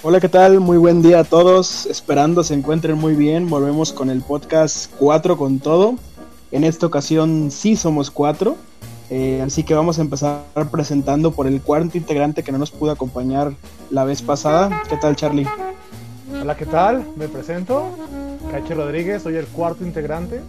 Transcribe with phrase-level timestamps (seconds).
[0.00, 0.60] Hola, ¿qué tal?
[0.60, 1.86] Muy buen día a todos.
[1.86, 3.50] Esperando se encuentren muy bien.
[3.50, 5.96] Volvemos con el podcast 4 con todo.
[6.52, 8.56] En esta ocasión sí somos 4.
[9.10, 12.92] Eh, así que vamos a empezar presentando por el cuarto integrante que no nos pudo
[12.92, 13.54] acompañar
[13.90, 14.82] la vez pasada.
[14.88, 15.48] ¿Qué tal, Charlie?
[16.40, 17.04] Hola, ¿qué tal?
[17.16, 17.90] Me presento.
[18.52, 20.40] Cache Rodríguez, soy el cuarto integrante.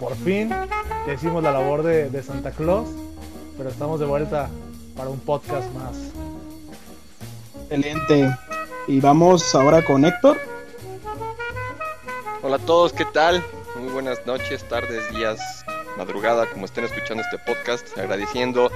[0.00, 0.50] Por fin
[1.14, 2.88] hicimos la labor de, de Santa Claus,
[3.56, 4.48] pero estamos de vuelta
[4.96, 5.96] para un podcast más.
[7.70, 8.36] Excelente.
[8.90, 10.36] Y vamos ahora con Héctor.
[12.42, 13.40] Hola a todos, ¿qué tal?
[13.80, 15.38] Muy buenas noches, tardes, días,
[15.96, 18.68] madrugada, como estén escuchando este podcast, agradeciendo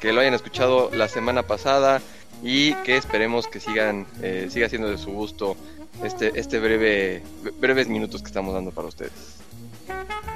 [0.00, 2.02] que lo hayan escuchado la semana pasada
[2.42, 5.56] y que esperemos que sigan, eh, siga siendo de su gusto
[6.02, 7.22] este, este breve,
[7.60, 9.36] breves minutos que estamos dando para ustedes.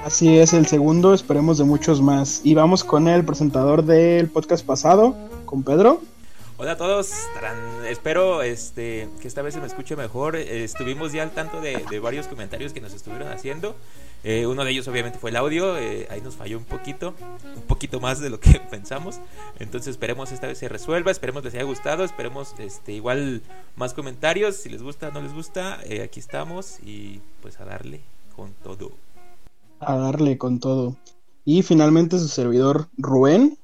[0.05, 2.39] Así es, el segundo, esperemos de muchos más.
[2.45, 5.13] Y vamos con el presentador del podcast pasado,
[5.45, 5.99] con Pedro.
[6.57, 7.11] Hola a todos,
[7.89, 10.37] espero este, que esta vez se me escuche mejor.
[10.37, 13.75] estuvimos ya al tanto de, varios comentarios que nos estuvieron haciendo.
[14.23, 17.13] Eh, uno de ellos obviamente fue el audio, eh, ahí nos falló un poquito,
[17.57, 19.19] un poquito más de lo que pensamos.
[19.59, 23.41] Entonces esperemos esta vez se resuelva, esperemos les haya gustado, esperemos este, igual
[23.75, 27.99] más comentarios, si les gusta no les gusta, eh, aquí estamos y pues a darle
[28.33, 28.93] con todo.
[29.81, 30.95] A darle con todo.
[31.43, 33.57] Y finalmente su servidor Rubén,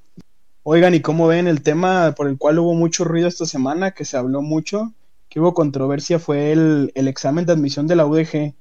[0.63, 4.05] Oigan, ¿y cómo ven el tema por el cual hubo mucho ruido esta semana, que
[4.05, 4.93] se habló mucho,
[5.27, 8.53] que hubo controversia, fue el, examen de admisión de la UDG,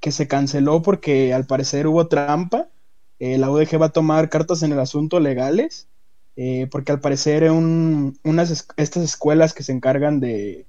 [0.00, 2.68] que se canceló porque al parecer hubo trampa.
[3.20, 5.88] Eh, la UDG va a tomar cartas en el asunto legales,
[6.34, 10.66] eh, porque al parecer un, unas, estas escuelas que se encargan de,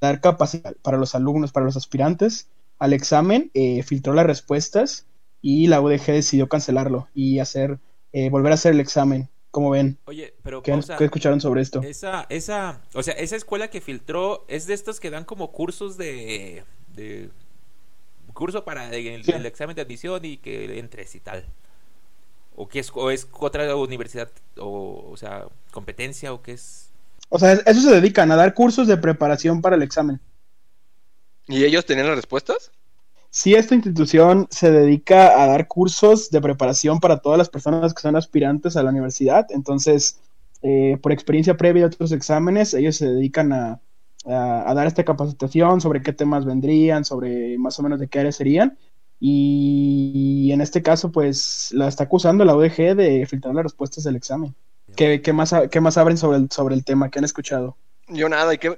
[0.00, 5.06] dar capacidad para los alumnos, para los aspirantes al examen, eh, filtró las respuestas
[5.40, 7.78] y la UDG decidió cancelarlo y hacer
[8.12, 9.28] eh, volver a hacer el examen.
[9.50, 9.98] ¿Cómo ven?
[10.04, 11.82] Oye, pero ¿Qué, escucharon sobre esto?
[11.82, 15.96] Esa, esa, o sea, esa escuela que filtró es de estos que dan como cursos
[15.96, 16.62] de,
[18.32, 21.44] curso para el, examen de admisión y que entres y tal.
[22.54, 26.90] O que es, o es otra universidad, o, o sea, competencia o qué es.
[27.28, 30.20] O sea, eso se dedican a dar cursos de preparación para el examen.
[31.48, 32.70] ¿Y ellos tenían las respuestas?
[33.30, 38.02] Si esta institución se dedica a dar cursos de preparación para todas las personas que
[38.02, 39.46] son aspirantes a la universidad.
[39.50, 40.18] Entonces,
[40.62, 43.80] eh, por experiencia previa de otros exámenes, ellos se dedican a,
[44.24, 48.76] dar esta capacitación sobre qué temas vendrían, sobre más o menos de qué áreas serían.
[49.20, 54.16] Y, en este caso, pues la está acusando la UDG de filtrar las respuestas del
[54.16, 54.54] examen.
[54.96, 57.10] ¿Qué, más, qué más abren sobre el, sobre el tema?
[57.10, 57.76] ¿Qué han escuchado?
[58.10, 58.76] Yo nada, ¿y qué,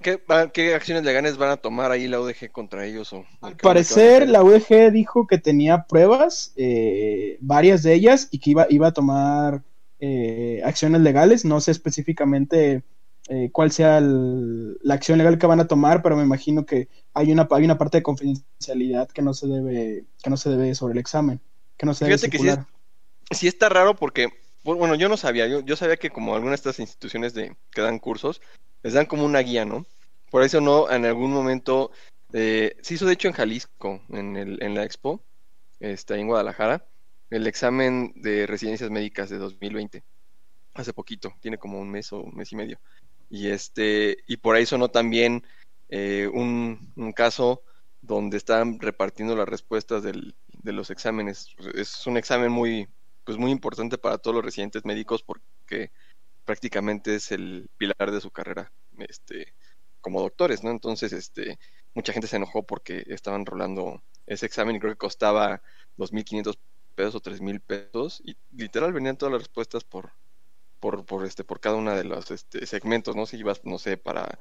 [0.52, 3.12] qué, acciones legales van a tomar ahí la UDG contra ellos?
[3.12, 8.50] O, Al parecer, la UDG dijo que tenía pruebas, eh, varias de ellas, y que
[8.50, 9.62] iba, iba a tomar
[10.00, 11.44] eh, acciones legales.
[11.44, 12.82] No sé específicamente
[13.28, 17.30] eh, cuál sea la acción legal que van a tomar, pero me imagino que hay
[17.30, 20.92] una, hay una parte de confidencialidad que no se debe, que no se debe sobre
[20.92, 21.40] el examen,
[21.76, 22.38] que no se Fíjate que
[23.30, 24.28] sí, está raro porque,
[24.64, 27.80] bueno, yo no sabía, yo, yo sabía que como algunas de estas instituciones de, que
[27.80, 28.42] dan cursos,
[28.82, 29.86] les dan como una guía, ¿no?
[30.30, 31.90] Por eso no, en algún momento,
[32.32, 35.22] eh, se hizo de hecho en Jalisco, en, el, en la Expo,
[35.80, 36.86] está en Guadalajara,
[37.30, 40.02] el examen de residencias médicas de 2020,
[40.74, 42.78] hace poquito, tiene como un mes o un mes y medio.
[43.30, 45.42] Y este, y por ahí sonó también
[45.88, 47.62] eh, un, un, caso
[48.02, 51.48] donde están repartiendo las respuestas del, de los exámenes.
[51.74, 52.88] Es un examen muy,
[53.24, 55.90] pues muy importante para todos los residentes médicos porque
[56.52, 58.70] prácticamente es el pilar de su carrera
[59.08, 59.54] este,
[60.02, 60.70] como doctores, ¿no?
[60.70, 61.58] Entonces, este,
[61.94, 65.62] mucha gente se enojó porque estaban rolando ese examen y creo que costaba
[65.96, 66.58] 2.500
[66.94, 70.12] pesos o 3.000 pesos y literal venían todas las respuestas por,
[70.78, 73.24] por, por, este, por cada uno de los este, segmentos, ¿no?
[73.24, 74.38] Si ibas, no sé, para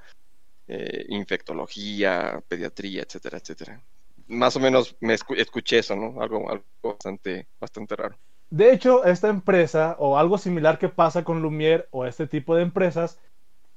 [0.68, 3.82] eh, infectología, pediatría, etcétera, etcétera.
[4.28, 6.22] Más o menos me escuché eso, ¿no?
[6.22, 8.20] Algo, algo bastante, bastante raro.
[8.52, 12.64] De hecho, esta empresa o algo similar que pasa con Lumière o este tipo de
[12.64, 13.18] empresas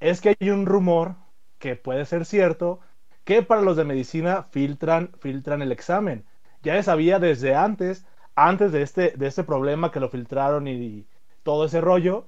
[0.00, 1.14] es que hay un rumor
[1.60, 2.80] que puede ser cierto
[3.22, 6.24] que para los de medicina filtran, filtran el examen.
[6.64, 8.04] Ya se sabía desde antes,
[8.34, 11.06] antes de este, de este problema que lo filtraron y,
[11.44, 12.26] todo ese rollo,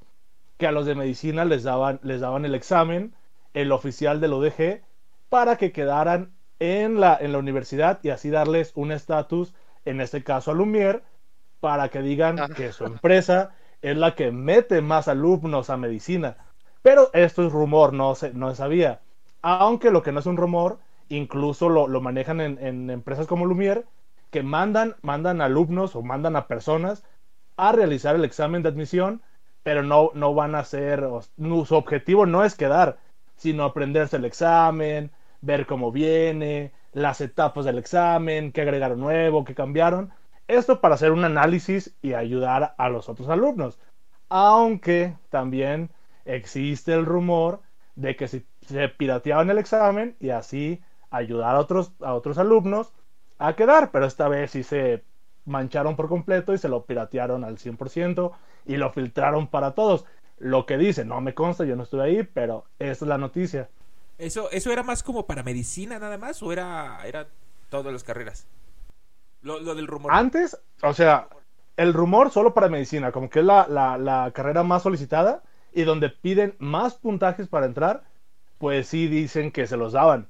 [0.56, 3.12] que a los de medicina les daban, les daban el examen,
[3.55, 4.82] el oficial del ODG,
[5.29, 6.31] para que quedaran
[6.61, 9.53] en la, en la universidad y así darles un estatus,
[9.85, 11.03] en este caso a Lumière,
[11.61, 16.37] para que digan que su empresa es la que mete más alumnos a medicina.
[16.82, 19.00] Pero esto es rumor, no se, no sabía.
[19.43, 23.47] Aunque lo que no es un rumor, incluso lo, lo manejan en, en, empresas como
[23.47, 23.85] Lumière,
[24.31, 27.05] que mandan, mandan alumnos o mandan a personas
[27.56, 29.23] a realizar el examen de admisión,
[29.62, 31.05] pero no, no van a ser,
[31.37, 32.99] su objetivo no es quedar,
[33.37, 35.11] sino aprenderse el examen,
[35.41, 40.12] ver cómo viene, las etapas del examen, qué agregaron nuevo, qué cambiaron.
[40.49, 43.79] Esto para hacer un análisis y ayudar a los otros alumnos.
[44.29, 45.91] Aunque también
[46.25, 47.61] existe el rumor
[47.95, 52.93] de que si se pirateaban el examen y así ayudar a otros, a otros alumnos
[53.39, 55.05] a quedar, pero esta vez sí se
[55.45, 58.33] mancharon por completo y se lo piratearon al 100%
[58.67, 60.05] y lo filtraron para todos.
[60.39, 63.69] Lo que dice, no me consta, yo no estuve ahí, pero esa es la noticia.
[64.19, 67.27] ¿Eso, eso era más como para medicina nada más o era, era
[67.71, 68.47] todas las carreras?
[69.47, 70.13] Lo, lo del rumor.
[70.13, 71.29] Antes, o sea,
[71.77, 75.85] el rumor solo para medicina, como que es la, la, la carrera más solicitada y
[75.85, 78.03] donde piden más puntajes para entrar,
[78.59, 80.27] pues sí dicen que se los daban.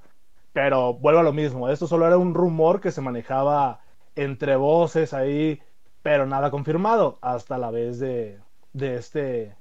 [0.53, 3.81] Pero vuelvo a lo mismo, esto solo era un rumor que se manejaba
[4.17, 5.63] entre voces ahí,
[6.03, 8.39] pero nada confirmado hasta la vez de,
[8.75, 9.55] de, este,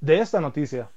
[0.00, 0.90] de esta noticia.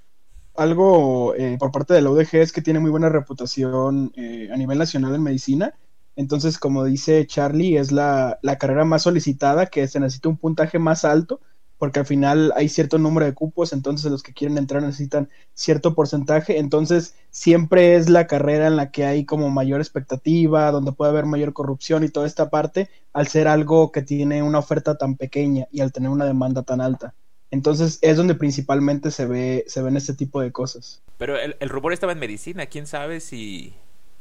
[0.56, 4.58] Algo eh, por parte de la UDG es que tiene muy buena reputación eh, a
[4.58, 5.74] nivel nacional en medicina.
[6.16, 10.80] Entonces, como dice Charlie, es la, la carrera más solicitada, que se necesita un puntaje
[10.80, 11.42] más alto
[11.78, 15.94] porque al final hay cierto número de cupos, entonces los que quieren entrar necesitan cierto
[15.94, 21.12] porcentaje, entonces siempre es la carrera en la que hay como mayor expectativa, donde puede
[21.12, 25.16] haber mayor corrupción y toda esta parte, al ser algo que tiene una oferta tan
[25.16, 27.14] pequeña y al tener una demanda tan alta.
[27.52, 31.04] Entonces es donde principalmente se ve, se ven este tipo de cosas.
[31.18, 33.76] Pero el, el rumor estaba en medicina, quién sabe si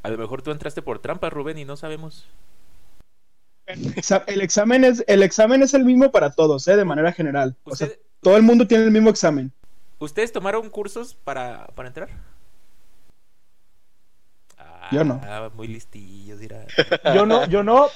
[0.05, 2.29] a lo mejor tú entraste por trampa, Rubén, y no sabemos.
[3.67, 6.77] El examen es el examen es el mismo para todos, ¿eh?
[6.77, 7.57] de manera general.
[7.65, 7.89] O sea,
[8.21, 9.51] todo el mundo tiene el mismo examen.
[9.99, 12.11] ¿Ustedes tomaron cursos para, para entrar?
[14.93, 15.19] yo no.
[15.25, 16.67] Ah, muy listillos, dirá.
[17.15, 17.89] Yo no, yo no.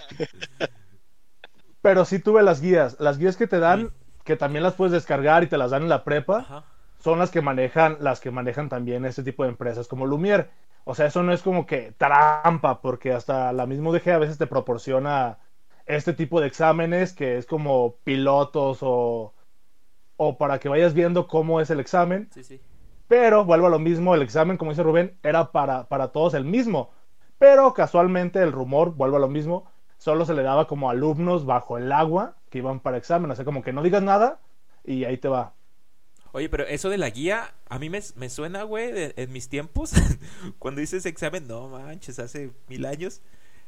[1.83, 2.97] Pero sí tuve las guías.
[2.99, 3.91] Las guías que te dan,
[4.25, 6.65] que también las puedes descargar y te las dan en la prepa, Ajá.
[7.05, 10.49] son las que manejan, las que manejan también este tipo de empresas como Lumière.
[10.91, 14.39] O sea, eso no es como que trampa, porque hasta la misma UDG a veces
[14.39, 15.39] te proporciona
[15.87, 19.35] este tipo de exámenes que es como pilotos o,
[20.17, 22.31] o para que vayas viendo cómo es el examen.
[22.31, 22.61] Sí, sí.
[23.09, 26.45] Pero vuelvo a lo mismo, el examen, como dice Rubén, era para, para todos el
[26.45, 26.91] mismo.
[27.39, 29.67] Pero casualmente el rumor, vuelvo a lo mismo,
[29.99, 33.31] solo se le daba como alumnos bajo el agua que iban para examen.
[33.31, 34.41] O sea, como que no digas nada
[34.85, 35.55] y ahí te va.
[36.39, 38.01] Oye, pero eso de la guía, a mí me,
[38.31, 39.91] suena, güey, en mis tiempos,
[40.61, 43.23] cuando hice ese examen, no manches, hace mil años.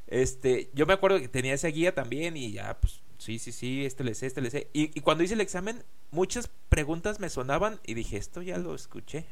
[0.07, 3.85] Este, yo me acuerdo que tenía esa guía también y ya, pues, sí, sí, sí,
[3.85, 4.71] este le sé, este le sé.
[4.73, 5.83] Y, y cuando hice el examen,
[6.13, 9.27] muchas preguntas me sonaban y dije, esto ya lo escuché.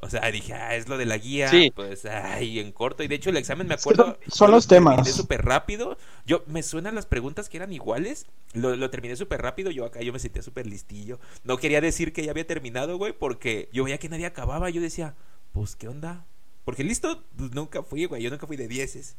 [0.00, 1.72] O sea, dije, ah, es lo de la guía, Sí.
[1.74, 3.02] pues, ay, en corto.
[3.02, 4.18] Y de hecho, el examen me Es que acuerdo.
[4.24, 4.96] son- son los temas.
[4.96, 5.96] terminé súper rápido.
[6.26, 8.26] Yo, me suenan las preguntas que eran iguales.
[8.52, 9.70] Lo, lo terminé súper rápido.
[9.70, 11.18] Yo acá, yo me sentía súper listillo.
[11.44, 14.68] No quería decir que ya había terminado, güey, porque yo veía que nadie acababa.
[14.70, 15.14] Yo decía,
[15.52, 16.26] pues, ¿qué onda?
[16.64, 18.22] Porque listo, pues, nunca fui, güey.
[18.22, 19.16] Yo nunca fui de dieces.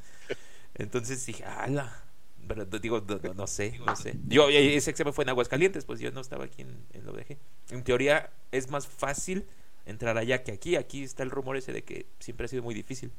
[0.76, 2.04] Entonces dije, ala.
[2.48, 4.16] Pero digo, no, no- no sé, no sé.
[4.28, 7.38] Yo, ese examen fue en Aguascalientes, pues yo no estaba aquí en, en lo dejé.
[7.72, 9.46] En teoría, es más fácil
[9.88, 10.76] entrar allá que aquí.
[10.76, 13.12] Aquí está el rumor ese de que siempre ha sido muy difícil.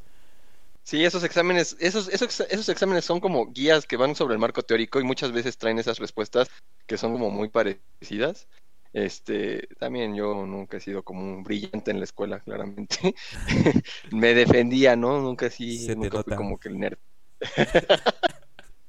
[0.84, 4.62] Sí, esos exámenes, esos, esos, esos exámenes son como guías que van sobre el marco
[4.62, 6.48] teórico y muchas veces traen esas respuestas
[6.86, 8.48] que son como muy parecidas.
[8.94, 13.14] Este, también yo nunca he sido como un brillante en la escuela, claramente.
[14.12, 15.20] Me defendía, ¿no?
[15.20, 16.98] Nunca sí, nunca fui como que el nerd.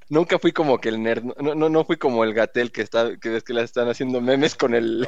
[0.10, 3.16] Nunca fui como que el nerd, no, no, no fui como el gatel que está,
[3.18, 5.08] que ves que le están haciendo memes con el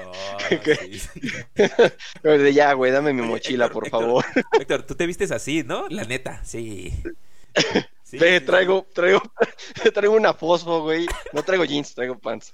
[2.23, 4.25] de ya, güey, dame mi mochila, Héctor, por Héctor, favor.
[4.59, 5.87] Héctor, tú te vistes así, ¿no?
[5.89, 6.93] La neta, sí.
[8.03, 9.21] Sí, Ve, sí, traigo, traigo,
[9.93, 11.07] traigo una fosfo, güey.
[11.33, 12.51] No traigo jeans, traigo pants.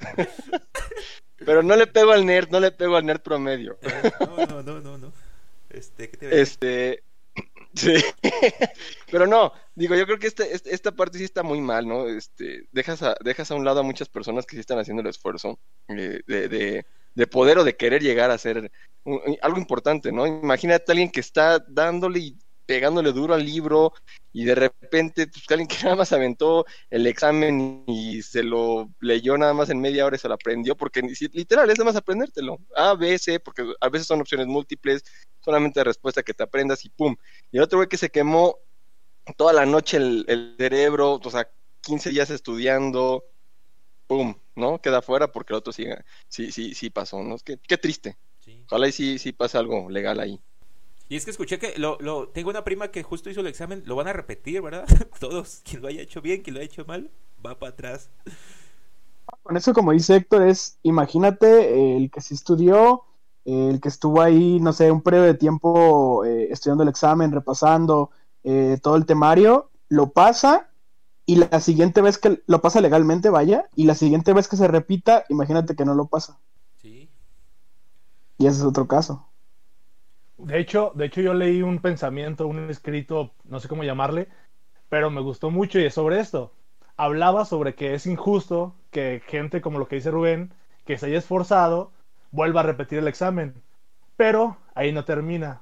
[1.37, 3.77] Pero no le pego al nerd, no le pego al nerd promedio.
[4.19, 5.13] No, no, no, no, no.
[5.69, 6.41] Este, ¿qué te?
[6.41, 7.03] Este,
[7.77, 7.93] sí.
[9.11, 12.07] Pero no, digo, yo creo que este, este- esta parte sí está muy mal, ¿no?
[12.07, 15.07] Este, dejas a, dejas a un lado a muchas personas que sí están haciendo el
[15.09, 18.71] esfuerzo eh, de, de, de poder o de querer llegar a ser
[19.41, 20.27] algo importante, ¿no?
[20.27, 23.93] Imagínate a alguien que está dándole y pegándole duro al libro
[24.33, 29.35] y de repente, pues alguien que nada más aventó el examen y se lo leyó
[29.37, 32.59] nada más en media hora y se lo aprendió, porque literal es nada más aprendértelo.
[32.75, 35.03] A, B, C, porque a veces son opciones múltiples,
[35.39, 37.15] solamente respuesta que te aprendas y pum.
[37.51, 38.59] Y el otro güey que se quemó
[39.37, 41.49] toda la noche el, el cerebro, o sea,
[41.81, 43.23] 15 días estudiando,
[44.07, 44.79] pum, ¿no?
[44.81, 45.85] Queda fuera porque el otro sí,
[46.27, 47.37] sí, sí, sí pasó, ¿no?
[47.37, 48.17] Qué, qué triste.
[48.39, 48.61] Sí.
[48.67, 50.39] Ojalá y sí, sí pase algo legal ahí.
[51.09, 53.83] Y es que escuché que lo, lo, tengo una prima que justo hizo el examen,
[53.85, 54.85] lo van a repetir, ¿verdad?
[55.19, 57.09] Todos, quien lo haya hecho bien, quien lo haya hecho mal,
[57.45, 58.09] va para atrás.
[59.43, 63.03] Con eso, como dice Héctor, es, imagínate, eh, el que sí estudió,
[63.47, 67.31] eh, el que estuvo ahí, no sé, un periodo de tiempo eh, estudiando el examen,
[67.31, 68.11] repasando
[68.43, 70.69] eh, todo el temario, lo pasa
[71.25, 74.67] y la siguiente vez que lo pasa legalmente, vaya, y la siguiente vez que se
[74.67, 76.39] repita, imagínate que no lo pasa.
[76.81, 77.09] Sí.
[78.37, 79.26] Y ese es otro caso.
[80.37, 84.27] De hecho, de hecho yo leí un pensamiento, un escrito, no sé cómo llamarle,
[84.89, 86.53] pero me gustó mucho y es sobre esto.
[86.95, 90.53] Hablaba sobre que es injusto que gente como lo que dice Rubén,
[90.85, 91.91] que se haya esforzado,
[92.31, 93.61] vuelva a repetir el examen.
[94.15, 95.61] Pero ahí no termina.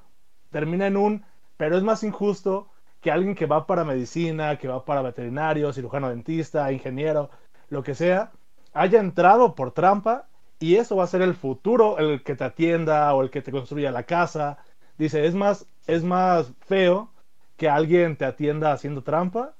[0.50, 1.24] Termina en un,
[1.56, 2.68] pero es más injusto
[3.00, 7.30] que alguien que va para medicina, que va para veterinario, cirujano dentista, ingeniero,
[7.68, 8.32] lo que sea,
[8.72, 13.14] haya entrado por trampa y eso va a ser el futuro, el que te atienda
[13.14, 14.58] o el que te construya la casa.
[14.98, 17.10] Dice, es más, es más feo
[17.56, 19.54] que alguien te atienda haciendo trampa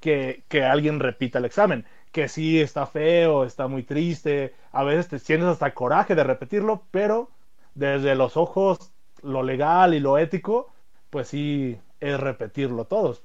[0.00, 1.84] que, que alguien repita el examen.
[2.12, 6.82] Que sí está feo, está muy triste, a veces te sientes hasta coraje de repetirlo,
[6.90, 7.30] pero
[7.74, 10.72] desde los ojos, lo legal y lo ético,
[11.10, 13.22] pues sí es repetirlo todos.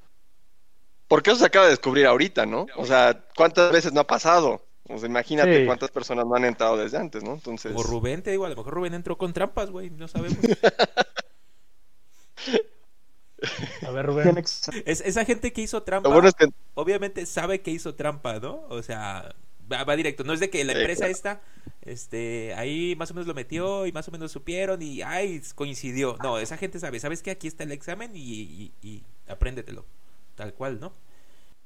[1.07, 2.67] Porque eso se acaba de descubrir ahorita, ¿no?
[2.77, 4.61] O sea, ¿cuántas veces no ha pasado?
[4.89, 5.65] O sea, imagínate Sí.
[5.65, 7.33] cuántas personas no han entrado desde antes, ¿no?
[7.33, 10.37] Entonces, Como Rubén, te digo, a lo mejor Rubén entró con trampas, güey, no sabemos.
[13.87, 14.37] A ver, Rubén.
[14.37, 18.39] Es, esa gente que hizo trampa, lo bueno es que obviamente sabe que hizo trampa,
[18.39, 18.61] ¿no?
[18.69, 19.33] O sea,
[19.71, 20.23] va, va directo.
[20.23, 21.11] No es de que la Sí, empresa claro.
[21.11, 21.41] esta,
[21.81, 26.17] este, ahí más o menos lo metió y más o menos supieron y, ay, coincidió.
[26.21, 26.99] No, esa gente sabe.
[26.99, 29.85] Sabes que aquí está el examen y, y, y apréndetelo.
[30.35, 30.93] Tal cual, ¿no?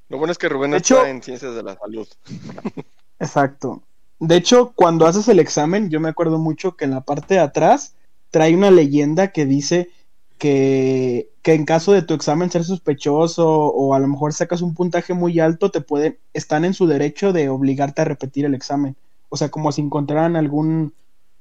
[0.07, 2.07] lo bueno es que Rubén De está hecho- en ciencias de la salud.
[3.19, 3.81] Exacto.
[4.19, 7.39] De hecho, cuando haces el examen, yo me acuerdo mucho que en la parte de
[7.41, 7.95] atrás
[8.31, 9.89] trae una leyenda que dice
[10.38, 14.74] que, que en caso de tu examen ser sospechoso o a lo mejor sacas un
[14.74, 18.95] puntaje muy alto, te pueden, están en su derecho de obligarte a repetir el examen.
[19.29, 20.93] O sea, como si encontraran algún,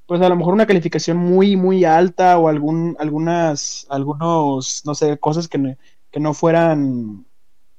[0.07, 5.19] pues a lo mejor una calificación muy, muy alta o algún, algunas, algunos, no sé,
[5.19, 5.77] cosas que no,
[6.11, 7.27] que no fueran,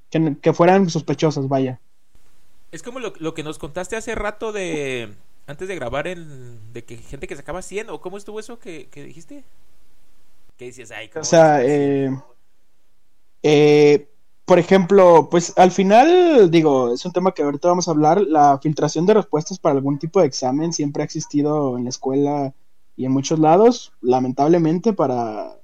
[0.10, 1.82] que, que fueran sospechosas, vaya.
[2.76, 5.16] Es como lo, lo que nos contaste hace rato de.
[5.48, 6.74] Antes de grabar el.
[6.74, 9.46] De que gente que sacaba 100, o cómo estuvo eso que, que dijiste?
[10.58, 12.10] Que dices, ay, ¿cómo O sea, vas a sacar 100?
[12.12, 12.22] eh,
[13.44, 14.10] eh,
[14.46, 18.60] por ejemplo, pues al final, digo, es un tema que ahorita vamos a hablar, la
[18.60, 22.54] filtración de respuestas para algún tipo de examen siempre ha existido en la escuela
[22.98, 25.58] y en muchos lados, lamentablemente para,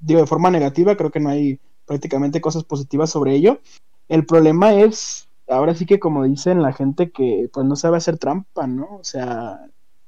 [0.00, 3.60] digo, de forma negativa, creo que no hay prácticamente cosas positivas sobre ello.
[4.08, 8.18] El problema es, ahora sí que como dicen la gente que pues no sabe hacer
[8.18, 8.96] trampa, ¿no?
[8.96, 9.60] O sea,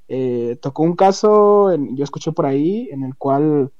[0.08, 3.72] eh, tocó un caso, yo escuché por ahí, en el cual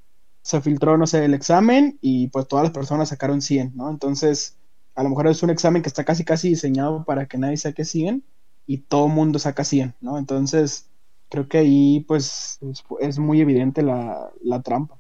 [0.43, 3.91] se filtró, no sé, el examen y pues todas las personas sacaron 100, ¿no?
[3.91, 4.57] Entonces,
[4.95, 7.85] a lo mejor es un examen que está casi casi diseñado para que nadie saque
[7.85, 8.25] 100
[8.67, 10.19] y todo mundo saca 100, ¿no?
[10.19, 10.89] Entonces,
[11.29, 14.99] creo que ahí pues es, es muy evidente la, la trampa.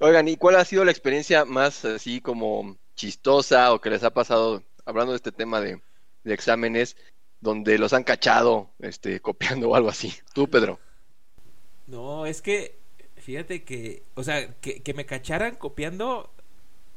[0.00, 4.10] Oigan, ¿y cuál ha sido la experiencia más así como chistosa o que les ha
[4.10, 5.80] pasado hablando de este tema de,
[6.24, 6.96] exámenes
[7.40, 10.14] donde los han cachado este copiando o algo así?
[10.32, 10.78] Tú, Pedro.
[11.86, 12.78] No, es que,
[13.16, 16.30] fíjate que, o sea, que, que me cacharan copiando,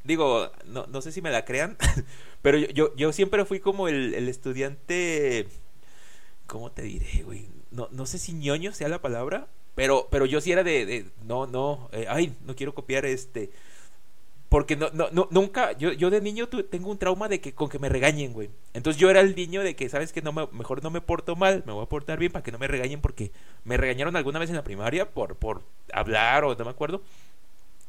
[0.04, 1.78] digo, no, no sé si me la crean,
[2.42, 5.48] pero yo, yo, yo siempre fui como el, el estudiante,
[6.46, 7.50] ¿cómo te diré, güey?
[7.72, 11.06] No, no sé si ñoño sea la palabra, pero, pero yo sí era de, de
[11.24, 13.52] no, no, eh, ay, no quiero copiar este,
[14.50, 17.54] porque no, no, no, nunca, yo, yo de niño tu- tengo un trauma de que
[17.54, 18.50] con que me regañen, güey.
[18.74, 21.36] Entonces yo era el niño de que, ¿sabes que No me, mejor no me porto
[21.36, 23.32] mal, me voy a portar bien para que no me regañen porque
[23.66, 27.02] me regañaron alguna vez en la primaria por, por hablar o no me acuerdo.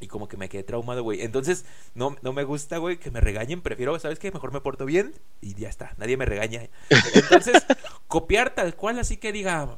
[0.01, 1.23] Y como que me quedé traumado, güey.
[1.23, 1.65] Entonces,
[1.97, 3.63] no, no me gusta, güey, que me regañen.
[3.63, 4.31] Prefiero, ¿sabes qué?
[4.31, 5.95] Mejor me porto bien y ya está.
[5.99, 6.69] Nadie me regaña.
[7.15, 7.67] Entonces,
[8.07, 9.77] copiar tal cual, así que diga,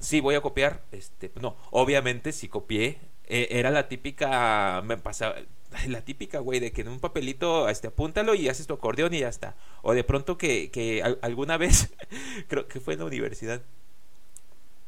[0.00, 0.82] sí, voy a copiar.
[0.90, 2.98] Este, no, obviamente sí copié.
[3.28, 5.36] Eh, era la típica, me pasaba,
[5.88, 9.20] la típica, güey, de que en un papelito, este, apúntalo y haces tu acordeón y
[9.20, 9.56] ya está.
[9.82, 11.90] O de pronto que, que al- alguna vez,
[12.48, 13.62] creo que fue en la universidad,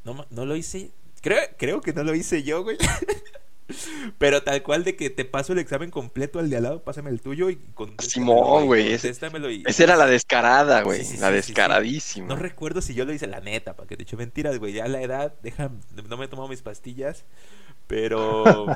[0.04, 2.76] no, no lo hice, creo, creo que no lo hice yo, güey.
[4.18, 7.08] Pero tal cual de que te paso el examen completo al de al lado, pásame
[7.08, 11.04] el tuyo y contéstamelo, Simón, güey, Esa era la descarada, güey.
[11.04, 12.26] Sí, sí, la sí, descaradísima.
[12.26, 14.74] no recuerdo si yo lo hice la neta, para que te eche mentiras, güey.
[14.74, 15.70] Ya la edad, deja,
[16.06, 17.24] no me he tomado mis pastillas,
[17.86, 18.66] pero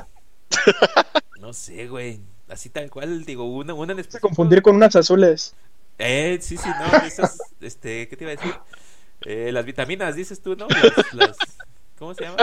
[1.47, 2.19] no sé, güey.
[2.49, 4.27] Así tal cual, digo, una, una en Se específico.
[4.27, 5.55] confundir con unas azules.
[5.97, 8.53] Eh, sí, sí, no, esas, este, ¿qué te iba a decir?
[9.21, 10.67] Eh, las vitaminas, dices tú, ¿no?
[10.67, 11.37] Las, las-
[11.97, 12.37] ¿cómo se llama?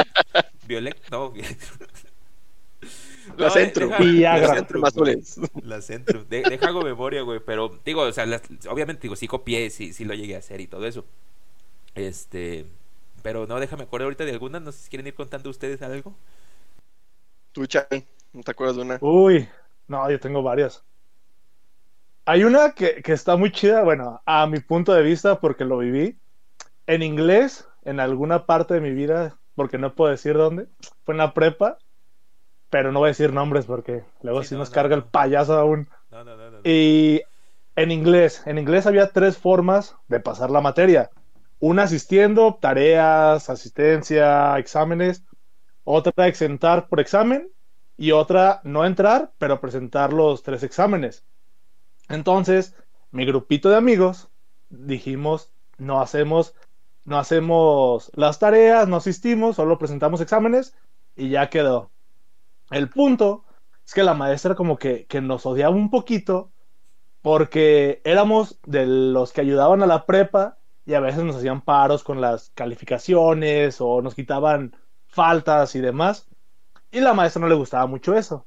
[0.66, 1.32] Violet, no.
[3.36, 3.90] La No, Centrum.
[3.90, 4.66] deja- Viagra.
[4.68, 5.36] la azules.
[5.62, 6.24] La Centrum.
[6.28, 7.40] De, deja hago memoria, güey.
[7.44, 10.60] Pero, digo, o sea, las- obviamente, digo, sí copié, sí, sí lo llegué a hacer
[10.62, 11.04] y todo eso.
[11.94, 12.66] Este.
[13.22, 16.16] pero no, déjame acuerdo ahorita de alguna, no sé si quieren ir contando ustedes algo.
[17.52, 19.02] Tú, Chay, ¿no te acuerdas de una?
[19.02, 19.48] Uy,
[19.86, 20.84] no, yo tengo varias.
[22.26, 25.78] Hay una que, que está muy chida, bueno, a mi punto de vista, porque lo
[25.78, 26.18] viví.
[26.86, 30.68] En inglés, en alguna parte de mi vida, porque no puedo decir dónde,
[31.04, 31.78] fue en la prepa,
[32.70, 34.96] pero no voy a decir nombres porque luego Sí, sí no, nos no, carga no.
[34.96, 35.88] el payaso aún.
[36.10, 36.64] No, no, no, no.
[36.64, 37.22] Y
[37.76, 41.10] en inglés, en inglés había tres formas de pasar la materia.
[41.60, 45.24] Una asistiendo, tareas, asistencia, exámenes.
[45.84, 47.50] Otra exentar por examen.
[47.96, 51.24] Y otra no entrar, pero presentar los tres exámenes.
[52.08, 52.74] Entonces,
[53.10, 54.28] mi grupito de amigos
[54.68, 56.54] dijimos, no hacemos,
[57.04, 60.74] no hacemos las tareas, no asistimos, solo presentamos exámenes
[61.16, 61.90] y ya quedó.
[62.70, 63.44] El punto
[63.84, 66.50] es que la maestra como que, que nos odiaba un poquito
[67.22, 72.04] porque éramos de los que ayudaban a la prepa y a veces nos hacían paros
[72.04, 76.28] con las calificaciones o nos quitaban faltas y demás.
[76.94, 78.46] Y la maestra no le gustaba mucho eso.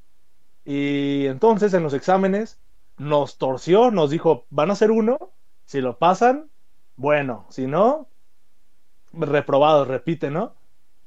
[0.64, 2.58] Y entonces en los exámenes
[2.98, 5.18] nos torció, nos dijo, van a hacer uno,
[5.66, 6.50] si lo pasan,
[6.96, 8.08] bueno, si no,
[9.12, 10.54] reprobados, repite, ¿no?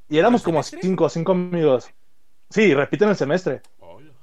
[0.10, 1.90] Y éramos ¿El como cinco, cinco amigos.
[2.50, 3.62] Sí, repiten el semestre.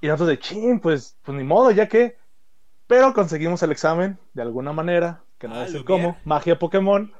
[0.01, 2.17] Y nosotros de chin, pues, pues ni modo, ya que.
[2.87, 6.17] Pero conseguimos el examen de alguna manera, que no Ah, sé cómo.
[6.25, 7.13] Magia Pokémon.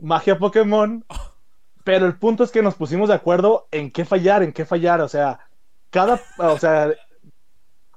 [0.00, 1.04] Magia Pokémon.
[1.88, 5.00] Pero el punto es que nos pusimos de acuerdo en qué fallar, en qué fallar.
[5.00, 5.40] O sea,
[5.88, 6.20] cada.
[6.36, 6.92] O sea,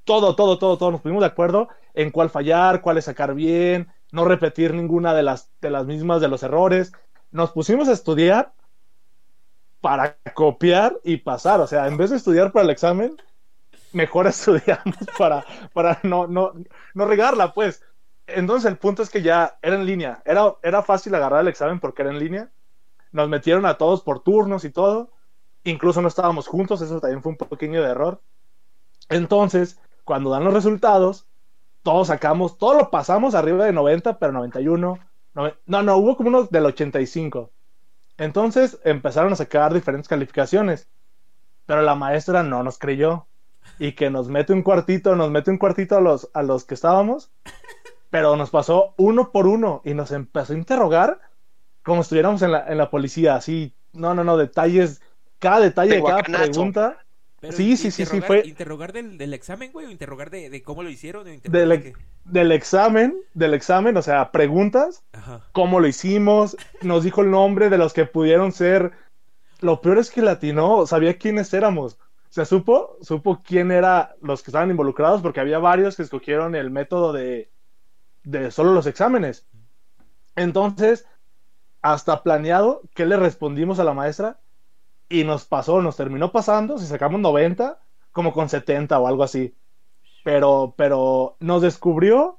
[0.06, 0.92] todo, todo, todo, todo.
[0.92, 5.52] Nos pusimos de acuerdo en cuál fallar, cuál sacar bien, no repetir ninguna de las,
[5.60, 6.94] de las mismas de los errores.
[7.32, 8.54] Nos pusimos a estudiar
[9.82, 11.60] para copiar y pasar.
[11.60, 13.18] O sea, en vez de estudiar para el examen,
[13.92, 16.54] mejor estudiamos para, para no, no,
[16.94, 17.84] no regarla, pues.
[18.26, 20.22] Entonces el punto es que ya era en línea.
[20.24, 22.52] Era, era fácil agarrar el examen porque era en línea.
[23.12, 25.12] Nos metieron a todos por turnos y todo.
[25.64, 28.22] Incluso no estábamos juntos, eso también fue un pequeño error.
[29.10, 31.28] Entonces, cuando dan los resultados,
[31.84, 35.00] todos sacamos, todo lo pasamos arriba de 90, pero 91.
[35.36, 37.52] nove- No, no, hubo como uno del 85.
[38.18, 40.90] Entonces empezaron a sacar diferentes calificaciones,
[41.66, 43.28] pero la maestra no nos creyó
[43.80, 46.76] y que nos mete un cuartito, nos mete un cuartito a los, a los que
[46.76, 47.32] estábamos,
[48.10, 51.20] pero nos pasó uno por uno y nos empezó a interrogar
[51.84, 55.02] como estuviéramos en la, en la policía, así, no, no, no, detalles,
[55.40, 56.98] cada detalle de cada pregunta.
[57.40, 59.88] Pero Sí, sí, sí, sí, interrogar- fue- ¿Interrogar del, del examen, güey?
[59.88, 61.26] ¿O interrogar de, de cómo lo hicieron?
[61.28, 65.42] ¿O interrogar Del, de del examen, del examen, o sea, preguntas, Ajá.
[65.52, 68.92] cómo lo hicimos, nos dijo el nombre de los que pudieron ser.
[69.60, 71.96] Lo peor es que latinó, sabía quiénes éramos.
[71.96, 76.54] O sea, supo, supo quién era los que estaban involucrados, porque había varios que escogieron
[76.56, 77.50] el método de,
[78.24, 79.48] de solo los exámenes.
[80.36, 81.06] Entonces,
[81.82, 84.40] hasta planeado, ¿qué le respondimos a la maestra?
[85.10, 87.80] Y nos pasó, nos terminó pasando, si sacamos 90,
[88.12, 89.56] como con 70 o algo así.
[90.24, 92.38] Pero, pero nos descubrió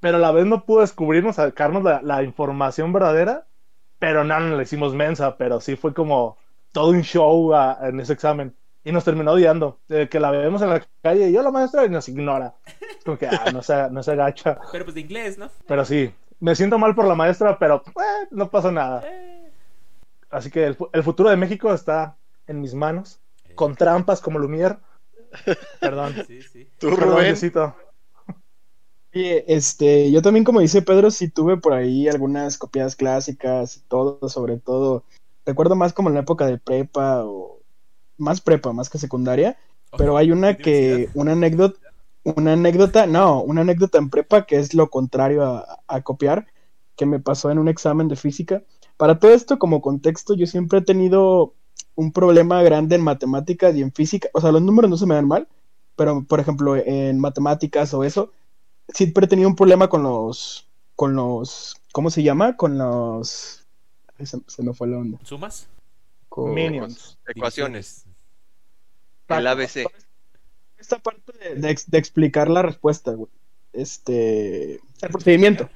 [0.00, 3.46] pero a la vez no pudo descubrirnos, sacarnos la, la información verdadera,
[3.98, 6.38] pero no, no le hicimos mensa, pero sí fue como
[6.72, 8.56] todo un show a- en ese examen.
[8.84, 11.84] Y nos terminó odiando, de que la vemos en la calle y yo la maestra
[11.84, 12.54] y nos ignora.
[12.66, 14.58] Es como que, ah, no se, no se agacha.
[14.72, 15.50] Pero pues de inglés, ¿no?
[15.66, 19.02] Pero sí, me siento mal por la maestra, pero eh, no pasa nada.
[19.06, 19.52] Eh.
[20.30, 23.20] Así que el, fu- el futuro de México está en mis manos,
[23.54, 24.78] con trampas como Lumière.
[25.80, 26.68] Perdón, Sí, sí.
[26.78, 27.36] ¿Tú, Rubén?
[29.12, 34.28] Este, yo también, como dice Pedro, sí tuve por ahí algunas copias clásicas y todo,
[34.28, 35.04] sobre todo,
[35.44, 37.60] recuerdo más como en la época de prepa o
[38.18, 39.58] más prepa, más que secundaria,
[39.98, 41.89] pero hay una que, una anécdota,
[42.24, 46.46] una anécdota, no, una anécdota en prepa que es lo contrario a, a copiar,
[46.96, 48.62] que me pasó en un examen de física.
[48.96, 51.54] Para todo esto, como contexto, yo siempre he tenido
[51.94, 55.14] un problema grande en matemáticas y en física, o sea, los números no se me
[55.14, 55.48] dan mal,
[55.96, 58.32] pero por ejemplo, en matemáticas o eso,
[58.88, 62.56] siempre he tenido un problema con los, con los, ¿cómo se llama?
[62.56, 63.66] Con los,
[64.18, 65.18] se, se me fue la onda.
[65.24, 65.68] ¿Sumas?
[66.28, 67.18] Con Minions.
[67.26, 68.06] Ecuaciones.
[69.28, 69.86] El ABC.
[70.78, 73.30] esta parte de, de ex- de explicar la respuesta, güey.
[73.72, 75.68] Este, el procedimiento.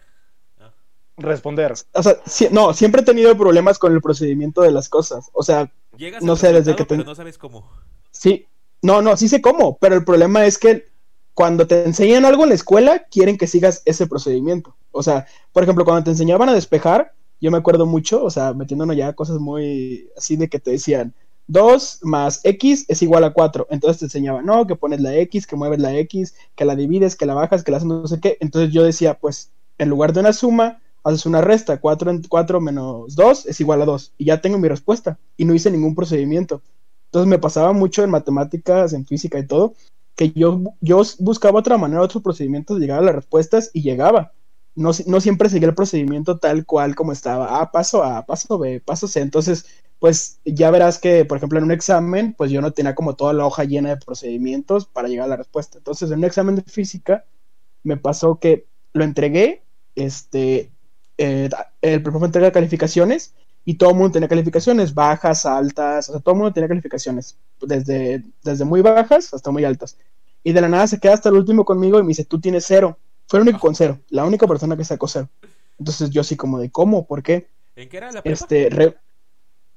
[1.16, 1.72] Responder.
[1.92, 2.16] O sea,
[2.50, 5.30] no, siempre he tenido problemas con el procedimiento de las cosas.
[5.32, 7.70] O sea, Llegas No sé, desde que te- pero no sabes cómo.
[8.10, 8.46] sí,
[8.82, 10.86] no, no, sí sé cómo, pero el problema es que
[11.34, 14.76] cuando te enseñan algo en la escuela, quieren que sigas ese procedimiento.
[14.90, 18.52] O sea, por ejemplo, cuando te enseñaban a despejar, yo me acuerdo mucho, o sea,
[18.52, 21.14] metiéndonos ya a cosas muy así de que te decían
[21.46, 23.66] 2 más X es igual a 4.
[23.70, 27.16] Entonces te enseñaban, no, que pones la X, que mueves la X, que la divides,
[27.16, 28.38] que la bajas, que la haces no sé qué.
[28.40, 32.60] Entonces yo decía, pues, en lugar de una suma, haces una resta, 4 en 4
[32.60, 35.94] menos 2 es igual a 2, y ya tengo mi respuesta, y no hice ningún
[35.94, 36.62] procedimiento.
[37.06, 39.74] Entonces me pasaba mucho en matemáticas, en física y todo,
[40.16, 44.32] que yo, yo buscaba otra manera, otros procedimientos de llegar a las respuestas y llegaba.
[44.74, 47.60] No, no siempre seguía el procedimiento tal cual como estaba.
[47.60, 49.20] Ah, paso A, paso B, paso C.
[49.20, 49.66] Entonces,
[50.04, 53.32] pues ya verás que, por ejemplo, en un examen, pues yo no tenía como toda
[53.32, 55.78] la hoja llena de procedimientos para llegar a la respuesta.
[55.78, 57.24] Entonces, en un examen de física,
[57.84, 59.62] me pasó que lo entregué,
[59.94, 60.70] este,
[61.16, 61.48] eh,
[61.80, 66.34] el profe entrega calificaciones y todo el mundo tenía calificaciones, bajas, altas, o sea, todo
[66.34, 69.96] el mundo tenía calificaciones, desde, desde muy bajas hasta muy altas.
[70.42, 72.66] Y de la nada se queda hasta el último conmigo y me dice, tú tienes
[72.66, 72.98] cero.
[73.26, 75.30] Fue el único con cero, la única persona que sacó cero.
[75.78, 77.06] Entonces yo así como de, ¿cómo?
[77.06, 77.48] ¿Por qué?
[77.74, 78.34] ¿En qué era la prepa?
[78.34, 78.68] Este,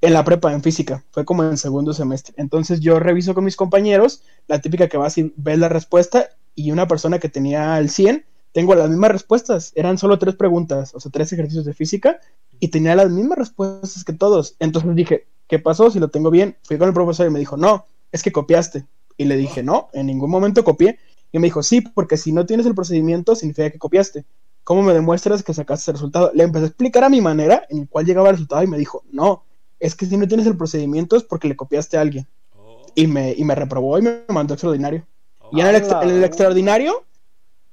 [0.02, 2.34] en la prepa, en física, fue como en segundo semestre.
[2.38, 6.72] Entonces yo reviso con mis compañeros, la típica que vas y ves la respuesta y
[6.72, 8.26] una persona que tenía el 100
[8.58, 9.72] tengo las mismas respuestas.
[9.76, 12.20] Eran solo tres preguntas, o sea, tres ejercicios de física,
[12.60, 14.56] y tenía las mismas respuestas que todos.
[14.58, 15.92] Entonces dije, ¿qué pasó?
[15.92, 16.58] Si lo tengo bien.
[16.64, 18.88] Fui con el profesor y me dijo, no, es que copiaste.
[19.16, 20.98] Y le dije, no, en ningún momento copié.
[21.32, 24.26] Y me dijo, sí, porque si no tienes el procedimiento, significa que copiaste.
[24.64, 26.32] ¿Cómo me demuestras que sacaste el resultado?
[26.34, 28.80] Le empecé a explicar a mi manera en el cual llegaba el resultado y me
[28.80, 29.44] dijo, no,
[29.80, 32.28] es que si no tienes el procedimiento es porque le copiaste a alguien.
[32.56, 32.86] Oh.
[32.96, 35.06] Y me, y me reprobó y me mandó extraordinario.
[35.52, 36.04] Y en el, ¡Hala!
[36.04, 37.06] en el extraordinario,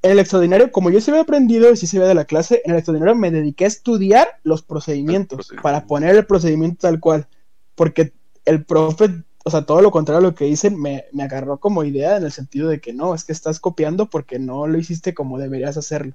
[0.02, 2.62] en el extraordinario, como yo se había aprendido y sí se veía de la clase,
[2.64, 5.62] en el extraordinario me dediqué a estudiar los procedimientos procedimiento.
[5.62, 7.26] para poner el procedimiento tal cual.
[7.74, 8.12] Porque
[8.44, 11.84] el profe, o sea, todo lo contrario a lo que dicen, me, me agarró como
[11.84, 15.14] idea en el sentido de que no, es que estás copiando porque no lo hiciste
[15.14, 16.14] como deberías hacerlo.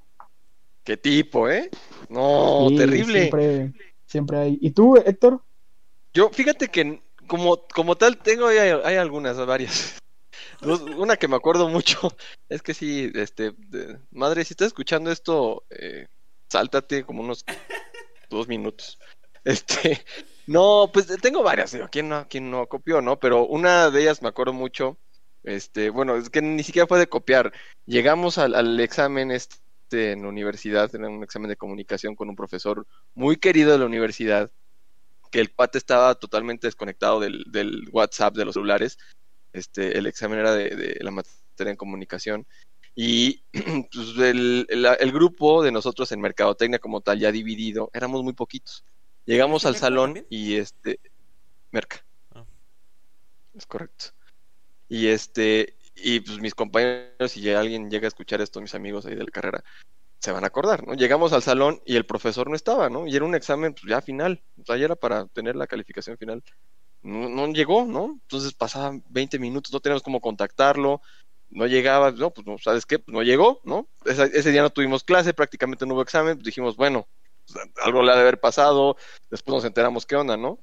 [0.83, 1.69] Qué tipo, ¿eh?
[2.09, 3.19] No, terrible.
[3.19, 3.73] Siempre,
[4.05, 4.57] siempre hay.
[4.61, 5.41] ¿Y tú, Héctor?
[6.13, 9.99] Yo, fíjate que como, como tal, tengo hay, hay algunas, varias.
[10.97, 11.99] Una que me acuerdo mucho,
[12.49, 13.53] es que sí, este,
[14.11, 16.07] madre, si estás escuchando esto, eh,
[16.49, 17.45] sáltate como unos
[18.29, 18.99] dos minutos.
[19.45, 20.05] Este,
[20.47, 23.17] no, pues tengo varias, digo, ¿quién no, quién no copió, no?
[23.17, 24.97] Pero una de ellas me acuerdo mucho,
[25.43, 27.53] este, bueno, es que ni siquiera fue de copiar.
[27.85, 32.35] Llegamos al, al examen este en la universidad, era un examen de comunicación con un
[32.35, 34.51] profesor muy querido de la universidad,
[35.31, 38.97] que el cuate estaba totalmente desconectado del, del WhatsApp de los celulares.
[39.53, 42.47] Este, el examen era de, de la materia en comunicación.
[42.95, 43.43] Y
[43.91, 48.33] pues, el, el- el grupo de nosotros en mercadotecnia como tal, ya dividido, éramos muy
[48.33, 48.83] poquitos.
[49.25, 50.27] Llegamos ¿Es al salón también?
[50.29, 50.99] y este,
[51.71, 52.03] Merca.
[52.33, 52.45] Ah.
[53.53, 54.05] Es correcto.
[54.87, 59.15] Y este, y pues mis compañeros, si alguien llega a escuchar esto, mis amigos ahí
[59.15, 59.63] de la carrera,
[60.19, 60.93] se van a acordar, ¿no?
[60.95, 63.07] Llegamos al salón y el profesor no estaba, ¿no?
[63.07, 66.17] Y era un examen pues, ya final, o sea, ya era para tener la calificación
[66.17, 66.43] final.
[67.01, 68.19] No, no llegó, ¿no?
[68.23, 71.01] Entonces pasaban 20 minutos, no teníamos cómo contactarlo,
[71.49, 72.99] no llegaba, no, pues no, ¿sabes qué?
[72.99, 73.87] Pues no llegó, ¿no?
[74.05, 77.07] Esa- ese día no tuvimos clase, prácticamente no hubo examen, pues dijimos, bueno,
[77.47, 78.97] pues, algo le ha de haber pasado,
[79.31, 80.59] después nos enteramos qué onda, ¿no?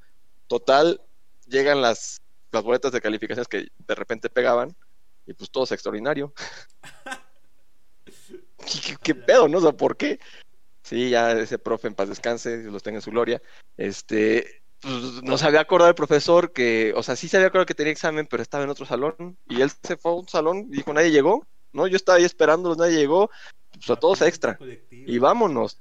[0.49, 1.01] Total,
[1.47, 2.19] llegan las,
[2.53, 4.77] las boletas de calificaciones que de repente pegaban
[5.27, 6.33] y pues todo es extraordinario.
[9.03, 9.59] ¿Qué, pedo, no?
[9.59, 10.19] O sea, ¿por qué?
[10.83, 13.43] Sí, ya ese profe en paz descanse, Dios los tenga en su gloria.
[13.77, 17.67] Este, pues, no se había acordado el profesor que, o sea, sí se había acordado
[17.67, 19.37] que tenía examen, pero estaba en otro salón.
[19.49, 21.87] Y él se fue a un salón y dijo, nadie llegó, ¿no?
[21.87, 23.31] Yo estaba ahí esperándolos, nadie llegó.
[23.73, 24.59] Pues a todos extra.
[24.91, 25.81] Y vámonos.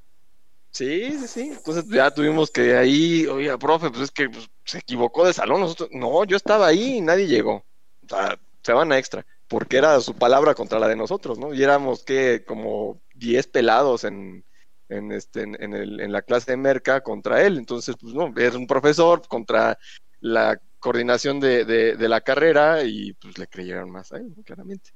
[0.71, 1.41] Sí, sí, sí.
[1.55, 5.61] Entonces ya tuvimos que ahí, oiga, profe, pues es que pues, se equivocó de salón.
[5.61, 7.63] Nosotros, no, yo estaba ahí y nadie llegó.
[8.03, 9.25] O sea, se van a extra.
[9.47, 11.53] Porque era su palabra contra la de nosotros, ¿no?
[11.53, 14.43] Y éramos que como 10 pelados en,
[14.89, 17.57] en, este, en, el, en la clase de Merca contra él.
[17.57, 19.77] Entonces, pues no, es un profesor contra
[20.19, 24.43] la coordinación de, de, de la carrera y pues le creyeron más a él, ¿no?
[24.43, 24.91] claramente.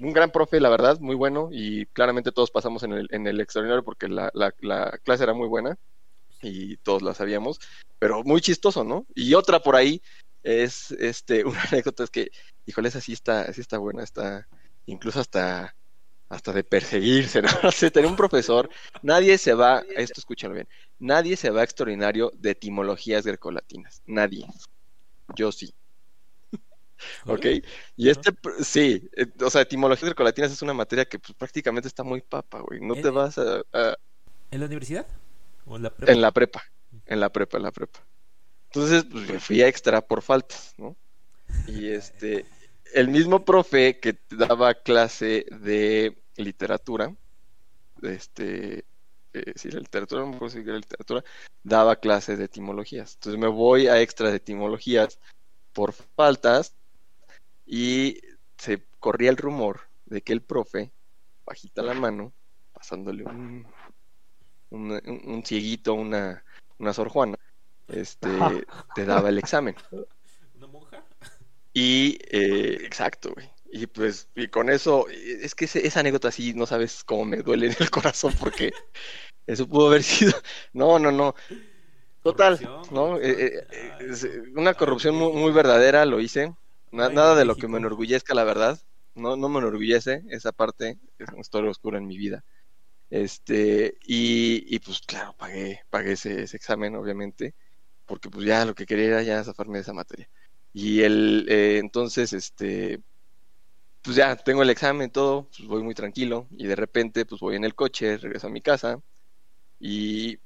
[0.00, 3.40] Un gran profe, la verdad, muy bueno y claramente todos pasamos en el, en el
[3.40, 5.76] extraordinario porque la, la, la clase era muy buena
[6.42, 7.60] y todos la sabíamos,
[7.98, 9.06] pero muy chistoso, ¿no?
[9.14, 10.00] Y otra por ahí
[10.42, 12.30] es este una anécdota es que,
[12.68, 14.46] híjole, esa sí está, sí está buena, está
[14.86, 15.74] incluso hasta
[16.28, 17.48] hasta de perseguirse, ¿no?
[17.64, 18.68] O sea, tener un profesor,
[19.02, 24.46] nadie se va, esto escúchalo bien, nadie se va a extraordinario de etimologías grecolatinas, nadie.
[25.34, 25.72] Yo sí.
[27.26, 27.46] ¿Ok?
[27.96, 28.30] Y este,
[28.62, 32.60] sí, eh, o sea, etimologías grecolatinas es una materia que pues, prácticamente está muy papa,
[32.60, 32.80] güey.
[32.80, 33.96] No te vas a, a-
[34.50, 35.06] ¿En la universidad?
[35.64, 36.12] ¿O en la prepa?
[36.12, 36.62] en la prepa,
[37.06, 38.00] en la prepa, en la prepa.
[38.70, 40.94] Entonces, pues fui a extra por faltas, ¿no?
[41.66, 42.44] Y este,
[42.94, 47.14] el mismo profe que daba clase de literatura,
[48.02, 48.86] este,
[49.32, 51.24] eh, sí, la literatura, no me acuerdo si era literatura,
[51.62, 53.14] daba clase de etimologías.
[53.14, 55.18] Entonces me voy a extra de etimologías
[55.72, 56.76] por faltas
[57.66, 58.20] y
[58.56, 60.92] se corría el rumor de que el profe,
[61.46, 62.32] bajita la mano,
[62.72, 63.66] pasándole un,
[64.70, 66.44] un, un- un cieguito, una,
[66.78, 67.36] una Sor Juana,
[67.88, 69.74] este, te daba el examen.
[71.80, 73.50] Y, eh, exacto, güey.
[73.70, 77.38] Y pues, y con eso, es que ese- esa anécdota sí, no sabes cómo me
[77.38, 78.72] duele en el corazón porque
[79.46, 80.32] eso pudo haber sido,
[80.74, 81.34] no, no, no.
[82.22, 82.60] Total,
[82.90, 83.18] ¿no?
[83.20, 86.54] Eh, eh, una corrupción muy, muy verdadera, lo hice.
[86.92, 88.78] Na- nada de lo que me enorgullezca, la verdad.
[89.14, 92.44] No, no me enorgullece esa parte, es una historia oscura en mi vida.
[93.10, 97.54] Este, y, y pues claro, pagué, pagué ese, ese examen, obviamente,
[98.06, 100.28] porque pues ya lo que quería era ya zafarme de esa materia.
[100.72, 103.00] Y el, eh, entonces, este,
[104.02, 107.56] pues ya tengo el examen, todo, pues voy muy tranquilo, y de repente, pues voy
[107.56, 109.00] en el coche, regreso a mi casa,
[109.80, 110.38] y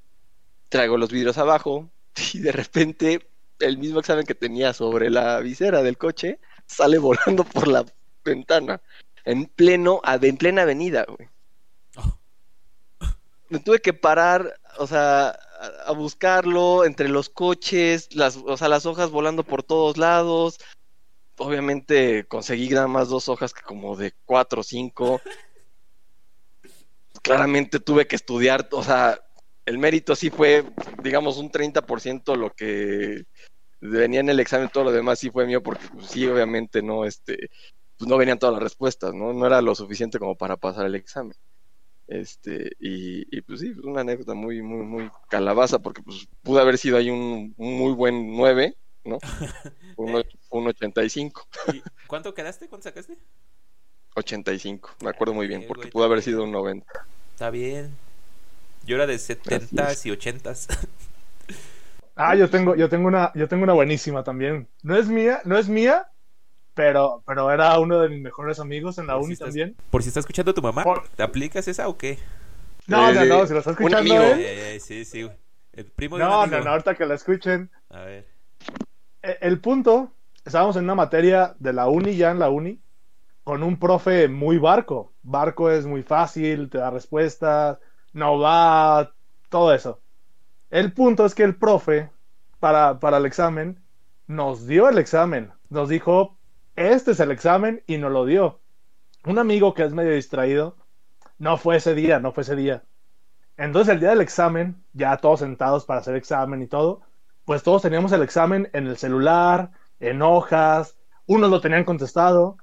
[0.68, 1.90] traigo los vidrios abajo,
[2.34, 7.44] y de repente, el mismo examen que tenía sobre la visera del coche, sale volando
[7.44, 7.84] por la
[8.24, 8.80] ventana,
[9.24, 11.28] en pleno, en plena avenida, güey.
[11.96, 12.18] Oh,
[13.48, 18.68] me tuve que parar, o sea, a, a buscarlo entre los coches, las, o sea,
[18.68, 20.58] las hojas volando por todos lados.
[21.38, 25.20] Obviamente conseguí nada más dos hojas que como de cuatro o cinco.
[27.22, 29.20] Claramente tuve que estudiar, o sea,
[29.64, 30.64] el mérito sí fue,
[31.02, 33.24] digamos, un 30% lo que
[33.80, 37.04] venía en el examen, todo lo demás sí fue mío, porque pues, sí, obviamente no,
[37.04, 37.48] este,
[37.96, 39.32] pues no venían todas las respuestas, ¿no?
[39.32, 41.36] No era lo suficiente como para pasar el examen.
[42.06, 46.76] Este, y, y, pues sí, una anécdota muy, muy, muy calabaza, porque pues pudo haber
[46.78, 49.18] sido ahí un, un muy buen 9, ¿no?
[49.96, 52.66] Un, un 85, ¿y ¿Cuánto quedaste?
[52.66, 53.18] ¿Cuánto sacaste?
[54.14, 56.86] 85, me acuerdo muy bien, porque pudo haber sido un 90.
[57.34, 57.94] Está bien.
[58.84, 60.88] Yo era de 70s y 80s.
[62.14, 64.68] Ah, yo tengo, yo tengo una, yo tengo una buenísima también.
[64.82, 66.11] No es mía, no es mía,
[66.74, 69.76] pero, pero era uno de mis mejores amigos en la Por si uni estás- también.
[69.90, 72.18] Por si está escuchando tu mamá, Por- ¿te aplicas esa o qué?
[72.86, 74.22] No, Eh, no, no, si lo está un escuchando amigo.
[74.34, 74.40] él.
[74.44, 75.28] Eh, sí, sí.
[75.72, 76.58] El primo de un No, amigo.
[76.58, 77.70] no, no, ahorita que la escuchen.
[77.90, 78.26] A ver.
[79.22, 80.12] E- El punto,
[80.44, 82.80] estábamos en una materia de la uni, ya en la uni,
[83.44, 85.12] con un profe muy barco.
[85.22, 87.78] Barco es muy fácil, te da respuestas,
[88.12, 89.12] no va,
[89.48, 90.00] todo eso.
[90.70, 92.10] El punto es que el profe,
[92.60, 93.80] para, para el examen,
[94.26, 95.52] nos dio el examen.
[95.70, 96.36] Nos dijo,
[96.76, 98.60] este es el examen y nos lo dio.
[99.24, 100.76] Un amigo que es medio distraído,
[101.38, 102.84] no fue ese día, no fue ese día.
[103.56, 107.02] Entonces el día del examen, ya todos sentados para hacer examen y todo,
[107.44, 112.56] pues todos teníamos el examen en el celular, en hojas, unos lo tenían contestado.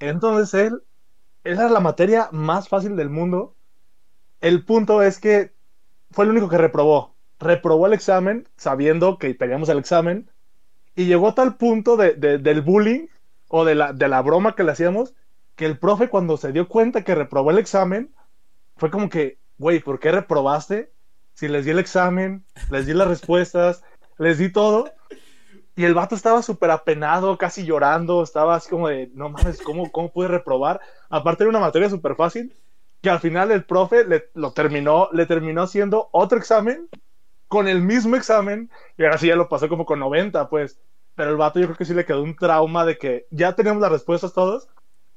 [0.00, 0.82] Entonces él,
[1.44, 3.54] era la materia más fácil del mundo.
[4.40, 5.54] El punto es que
[6.10, 7.14] fue el único que reprobó.
[7.38, 10.30] Reprobó el examen sabiendo que teníamos el examen
[10.96, 13.06] y llegó a tal punto de- del bullying
[13.48, 15.14] o de la, de la broma que le hacíamos
[15.58, 18.14] que el profe cuando se dio cuenta que reprobó el examen
[18.76, 20.92] fue como que, güey, ¿por qué reprobaste?
[21.34, 23.82] Si les di el examen, les di las respuestas,
[24.18, 24.92] les di todo.
[25.74, 29.90] Y el vato estaba súper apenado, casi llorando, estaba así como de, no mames, ¿cómo,
[29.90, 30.80] cómo pude reprobar?
[31.10, 32.54] Aparte era una materia súper fácil,
[33.00, 36.88] que al final el profe le, lo terminó, le terminó haciendo otro examen
[37.48, 40.80] con el mismo examen, y ahora sí ya lo pasó como con 90, pues.
[41.18, 43.82] Pero el vato yo creo que sí le quedó un trauma de que ya teníamos
[43.82, 44.68] las respuestas todos,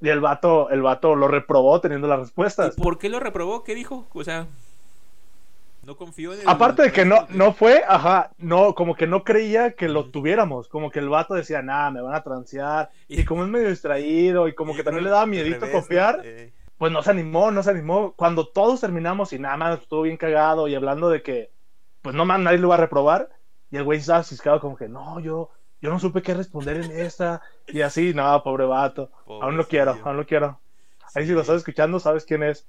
[0.01, 2.75] y el vato, el vato lo reprobó teniendo las respuestas.
[2.75, 3.63] ¿Y por qué lo reprobó?
[3.63, 4.07] ¿Qué dijo?
[4.11, 4.47] O sea,
[5.85, 6.49] no confió en el...
[6.49, 10.69] Aparte de que no, no fue, ajá, no, como que no creía que lo tuviéramos,
[10.69, 14.47] como que el vato decía, nada, me van a transear, y como es medio distraído,
[14.47, 16.21] y como que también le daba miedito revés, confiar.
[16.23, 18.13] Eh, pues no se animó, no se animó.
[18.13, 21.51] Cuando todos terminamos y nada más estuvo bien cagado y hablando de que,
[22.01, 23.29] pues no más nadie lo va a reprobar,
[23.69, 26.91] y el güey estaba ciscado como que, no, yo, yo no supe qué responder en
[26.91, 30.59] esta, y así, no, pobre vato, aún lo quiero, aún lo quiero.
[31.13, 32.67] Ahí si lo estás escuchando, sabes quién es.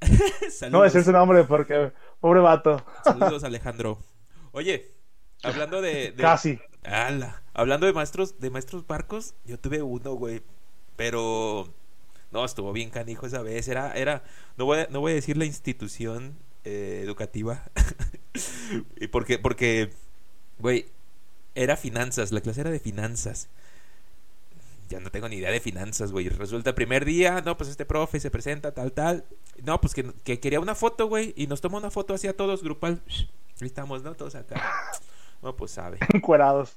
[0.70, 3.98] No voy a decir su nombre porque, pobre vato, saludos, Alejandro.
[4.52, 4.92] Oye,
[5.42, 6.12] hablando de...
[6.12, 6.60] de- casi.
[6.84, 10.42] Ala, Hablando de maestros, de maestros barcos, yo tuve uno, güey.
[10.96, 11.68] Pero
[12.30, 13.68] no, estuvo bien canijo esa vez.
[13.68, 14.24] Era, era,
[14.56, 17.64] no voy a, no voy a decir la institución eh, educativa.
[18.96, 19.90] y porque, porque,
[20.58, 20.86] güey,
[21.54, 23.48] era finanzas, la clase era de finanzas.
[24.88, 26.28] Ya no tengo ni idea de finanzas, güey.
[26.28, 29.24] Resulta primer día, no, pues este profe se presenta, tal, tal.
[29.62, 31.32] No, pues que, que quería una foto, güey.
[31.36, 33.02] Y nos toma una foto así a todos, grupal.
[33.60, 34.14] Ahí estamos, ¿no?
[34.14, 34.62] Todos acá.
[35.40, 35.98] No, pues sabe.
[36.12, 36.76] encuerados.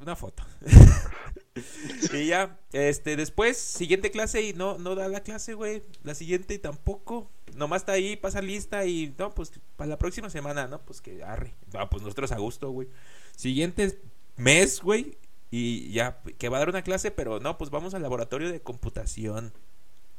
[0.00, 0.42] Una foto.
[2.12, 5.82] y ya, este, después, siguiente clase y no, no da la clase, güey.
[6.02, 7.30] La siguiente tampoco.
[7.54, 10.80] Nomás está ahí, pasa lista y no, pues para la próxima semana, ¿no?
[10.80, 11.54] Pues que arre.
[11.72, 12.88] No, pues nosotros a gusto, güey.
[13.36, 14.00] Siguiente
[14.36, 15.16] mes, güey.
[15.50, 18.60] Y ya, que va a dar una clase, pero no, pues vamos al laboratorio de
[18.60, 19.52] computación.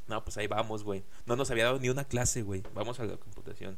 [0.07, 1.03] No, pues ahí vamos, güey.
[1.25, 2.63] No nos había dado ni una clase, güey.
[2.73, 3.77] Vamos a la computación.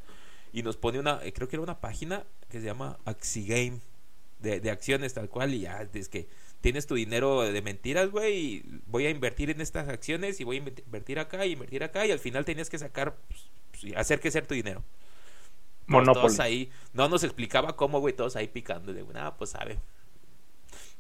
[0.54, 3.82] Y nos pone una, creo que era una página que se llama Axigame.
[4.40, 5.56] De, de acciones tal cual.
[5.56, 6.28] Y ya, es que
[6.62, 8.36] tienes tu dinero de mentiras, güey.
[8.38, 11.84] Y voy a invertir en estas acciones y voy a inve- invertir acá y invertir
[11.84, 12.06] acá.
[12.06, 14.84] Y al final tenías que sacar, pues, pues, hacer crecer tu dinero.
[15.86, 16.26] Pues Monopoly.
[16.28, 19.80] Todos ahí, no nos explicaba cómo, güey, todos ahí picándole, güey, nada, pues sabe.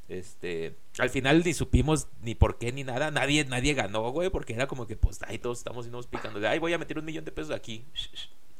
[0.07, 4.53] Este, al final ni supimos ni por qué ni nada, nadie, nadie ganó, güey, porque
[4.53, 7.03] era como que, pues, ahí todos estamos y nos picándole, ay, voy a meter un
[7.03, 7.83] millón de pesos aquí,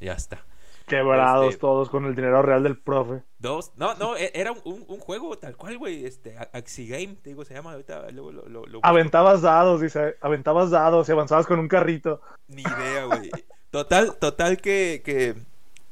[0.02, 0.44] ya está.
[0.88, 3.22] Quebrados Este- todos con el dinero real del profe.
[3.40, 7.30] Dos, no, no, e- era un, un- juego tal cual, güey, este, A- Axigame, te
[7.32, 8.88] digo, se llama, ahorita luego lo, lo, lo busco.
[8.88, 10.16] Aventabas dados, dice.
[10.22, 12.22] Aventabas dados y avanzabas con un carrito.
[12.48, 13.30] Ni idea, güey.
[13.70, 15.36] Total, total que, que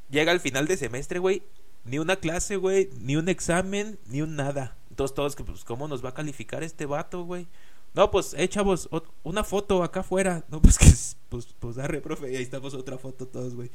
[0.10, 1.44] llega al final de semestre, güey.
[1.84, 2.90] Ni una clase, güey.
[3.02, 4.78] Ni un examen, ni un nada.
[4.90, 7.48] Entonces todos, que, pues, ¿cómo nos va a calificar este vato, güey?
[7.94, 8.90] No, pues, eh, chavos,
[9.24, 10.44] una foto acá afuera.
[10.50, 12.32] No, pues, que, es- pues, pues, arre, profe.
[12.32, 13.70] Y ahí estamos otra foto todos, güey.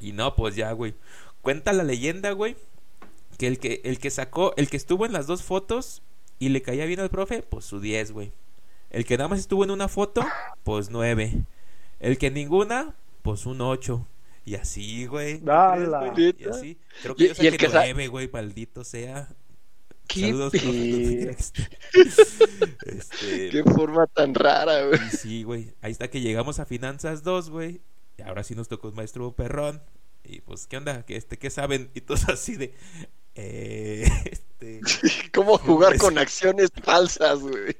[0.00, 0.94] Y no, pues ya, güey.
[1.42, 2.56] Cuenta la leyenda, güey.
[3.38, 6.02] Que el que, el que sacó, el que estuvo en las dos fotos
[6.38, 8.32] y le caía bien al profe, pues su 10, güey.
[8.90, 10.24] El que nada más estuvo en una foto,
[10.64, 11.44] pues 9.
[12.00, 14.06] El que ninguna, pues un 8.
[14.44, 15.40] Y así, güey.
[16.38, 16.78] Y así.
[17.02, 19.28] Creo que yo saqué el que sa- 9, güey, maldito sea.
[20.06, 21.36] ¿Qué, Saludos, profe.
[22.86, 24.98] Este, qué forma tan rara, güey.
[25.06, 25.74] y sí, güey.
[25.82, 27.80] Ahí está que llegamos a Finanzas 2, güey.
[28.18, 29.82] Y ahora sí nos tocó un maestro perrón.
[30.24, 31.04] Y pues, ¿qué onda?
[31.06, 31.90] ¿Qué, este, ¿Qué saben?
[31.94, 32.74] Y todos así de...
[33.34, 34.80] Eh, este...
[35.32, 37.76] ¿Cómo jugar Pues- con acciones falsas, güey?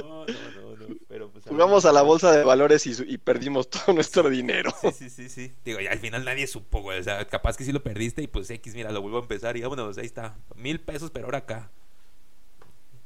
[0.00, 0.96] No, no, no, no.
[1.08, 1.44] Pero pues...
[1.46, 4.72] Jugamos a la bolsa de valores y perdimos todo nuestro dinero.
[4.80, 5.52] Sí, sí, sí, sí.
[5.64, 7.00] Digo, y al final nadie supo, güey.
[7.00, 9.56] O sea, capaz que sí lo perdiste y pues X, mira, lo vuelvo a empezar
[9.56, 10.36] y vámonos, ahí está.
[10.56, 11.70] Mil pesos, pero ahora acá.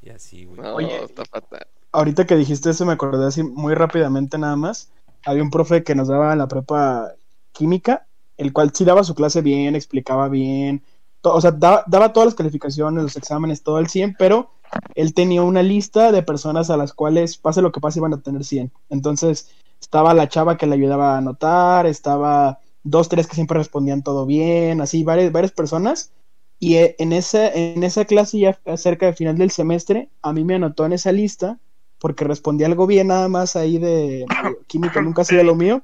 [0.02, 0.61] Y así, güey.
[0.61, 1.04] No, Oye.
[1.04, 1.66] está fatal.
[1.90, 4.92] Ahorita que dijiste eso me acordé así muy rápidamente nada más.
[5.28, 7.12] Había un profe que nos daba la prepa
[7.52, 8.06] química,
[8.38, 10.82] el cual sí daba su clase bien, explicaba bien,
[11.22, 14.50] o sea, daba, daba todas las calificaciones, los exámenes, todo al 100, pero
[14.94, 18.22] él tenía una lista de personas a las cuales, pase lo que pase, iban a
[18.22, 18.72] tener 100.
[18.88, 24.02] Entonces, estaba la chava que le ayudaba a anotar, estaba dos, tres que siempre respondían
[24.02, 26.12] todo bien, así, varias, varias personas.
[26.58, 30.44] Y eh, en esa, en esa clase, ya cerca del final del semestre, a mí
[30.44, 31.58] me anotó en esa lista
[31.98, 34.24] porque respondí algo bien nada más ahí de,
[34.66, 35.82] química, nunca ha sido lo mío.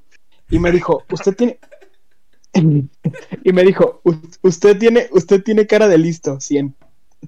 [0.51, 1.59] Y me dijo, usted tiene...
[2.55, 6.75] y me dijo, "U- usted tiene, usted tiene cara de listo, 100.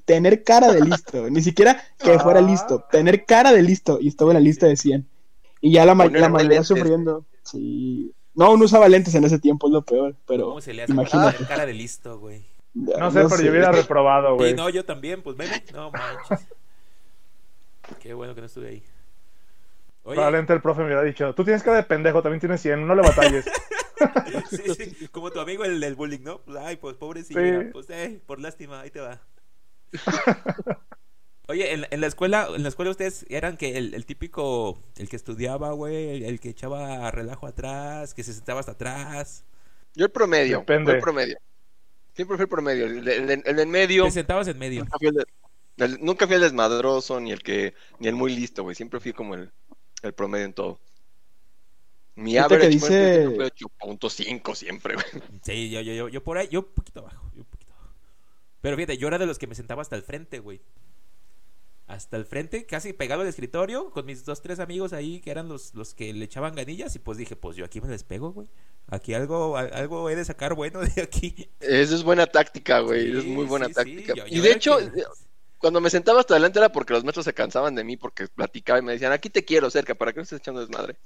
[0.04, 3.98] Tener cara de listo, ni siquiera que fuera listo, tener cara de listo.
[4.00, 5.06] Y estuvo en la lista de 100.
[5.62, 7.24] Y ya la, ma- la mayoría sufriendo.
[7.42, 8.12] Sí.
[8.34, 10.92] No, no usaba lentes en ese tiempo, es lo peor, pero ¿Cómo se le hace
[10.92, 11.36] imagínate.
[11.38, 12.44] para cara de listo, güey?
[12.74, 14.54] No sé, pero yo hubiera reprobado, Sí, güey.
[14.54, 15.64] no, yo también, pues veme.
[15.72, 16.46] No manches.
[18.00, 18.82] Qué bueno que no estuve ahí.
[20.04, 22.86] Oye, Probablemente el profe me hubiera dicho, tú tienes cara de pendejo, también tienes 100,
[22.86, 23.44] no le batalles.
[24.50, 26.38] sí, sí, como tu amigo el del bullying, ¿no?
[26.42, 27.68] Pues, ay, pues pobrecito, Sí.
[27.72, 29.20] pues eh, por lástima, ahí te va.
[31.48, 35.08] Oye, en, en la escuela, en la escuela ustedes eran que el, el típico, el
[35.08, 39.44] que estudiaba, güey, el, el que echaba relajo atrás, que se sentaba hasta atrás.
[39.94, 40.58] Yo el promedio.
[40.60, 40.90] Depende.
[40.92, 41.38] yo el promedio.
[42.14, 42.86] Siempre fui el promedio.
[42.86, 44.04] El, el- el- el en medio.
[44.06, 44.84] Te sentabas en medio.
[45.76, 48.34] Nunca fui el, de- el- nunca fui el desmadroso, ni el que, ni el muy
[48.34, 48.74] listo, güey.
[48.74, 49.50] Siempre fui como el,
[50.02, 50.80] el promedio en todo.
[52.14, 55.06] Mi average dice- fue 8.5 siempre, güey.
[55.42, 57.92] Sí, yo, yo, yo, yo por ahí, yo un poquito abajo, yo un poquito abajo.
[58.62, 60.60] Pero fíjate, yo era de los que me sentaba hasta el frente, güey.
[61.86, 65.48] Hasta el frente, casi pegado al escritorio, con mis dos, tres amigos ahí, que eran
[65.48, 68.32] los, los que le echaban ganillas, y pues dije, pues yo aquí me les pego,
[68.32, 68.48] güey.
[68.88, 71.48] Aquí algo, al- algo he de sacar bueno de aquí.
[71.60, 73.12] Eso es buena táctica, güey.
[73.12, 74.14] Sí, es muy buena sí, sí, táctica.
[74.14, 75.04] yo- y de hecho, que-
[75.58, 78.78] cuando me sentaba hasta adelante era porque los maestros se cansaban de mí porque platicaba
[78.78, 80.96] y me decían, aquí te quiero cerca, ¿para qué no estés echando desmadre?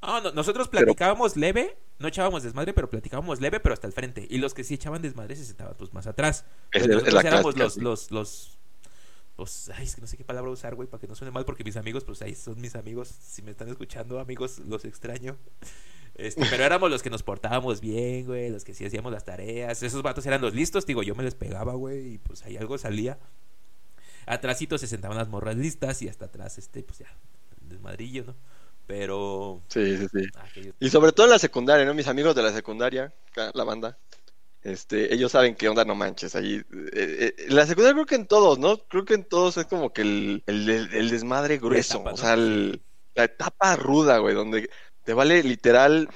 [0.00, 4.26] Ah, no, nosotros platicábamos leve, no echábamos desmadre, pero platicábamos leve, pero hasta el frente.
[4.28, 6.44] Y los que sí echaban desmadre se sentaban pues más atrás.
[6.72, 7.80] Es, Pues es nosotros la éramos clásica, los, sí.
[7.80, 8.58] los, los,
[9.38, 11.44] los, ay, es que no sé qué palabra usar, güey, para que no suene mal,
[11.44, 15.36] porque mis amigos, pues ahí son mis amigos, si me están escuchando, amigos, los extraño.
[16.14, 19.82] Este, pero éramos los que nos portábamos bien, güey, los que sí hacíamos las tareas.
[19.82, 22.78] Esos vatos eran los listos, digo, yo me les pegaba, güey, y pues ahí algo
[22.78, 23.18] salía.
[24.26, 27.06] Atrásito se sentaban las morras listas y hasta atrás, este, pues ya,
[27.62, 28.34] desmadrillo, ¿no?
[28.86, 29.62] Pero...
[29.68, 30.26] Sí, sí, sí.
[30.34, 31.94] aquellos- Y sobre todo en la secundaria, ¿no?
[31.94, 33.12] Mis amigos de la secundaria,
[33.54, 33.98] la banda,
[34.62, 36.34] este, ellos saben qué onda, no manches.
[36.36, 36.56] Ahí,
[36.92, 38.78] eh, eh, la secundaria creo que en todos, ¿no?
[38.88, 42.82] Creo que en todos es como que el, el, desmadre grueso, etapa, o sea, el-
[43.14, 44.68] la etapa ruda, güey, donde
[45.04, 46.08] te vale literal,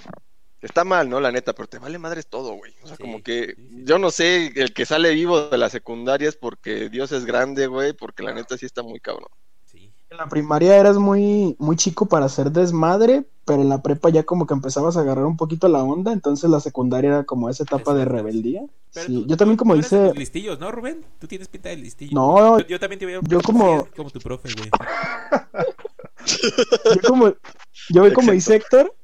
[0.63, 1.21] está mal, ¿no?
[1.21, 2.75] La neta, pero te vale madres todo, güey.
[2.83, 3.83] O sea, Sí, como que sí, sí.
[3.85, 7.67] yo no sé, el que sale vivo de la secundaria es porque Dios es grande,
[7.67, 9.29] güey, porque la neta sí está muy cabrón.
[9.65, 9.93] Sí.
[10.11, 14.25] En la primaria eras muy, muy chico para hacer desmadre, pero en la prepa ya
[14.25, 17.63] como que empezabas a agarrar un poquito la onda, entonces la secundaria era como esa
[17.63, 18.63] etapa de rebeldía.
[18.93, 21.05] Pero Sí, tú- yo también como los listillos, ¿no, Rubén?
[21.21, 22.11] Tú tienes pinta de listillo.
[22.13, 23.21] No, yo, yo también te veo.
[23.29, 24.71] yo como- como tu profe, güey.
[26.95, 27.33] yo como,
[27.91, 28.95] yo como dice Héctor,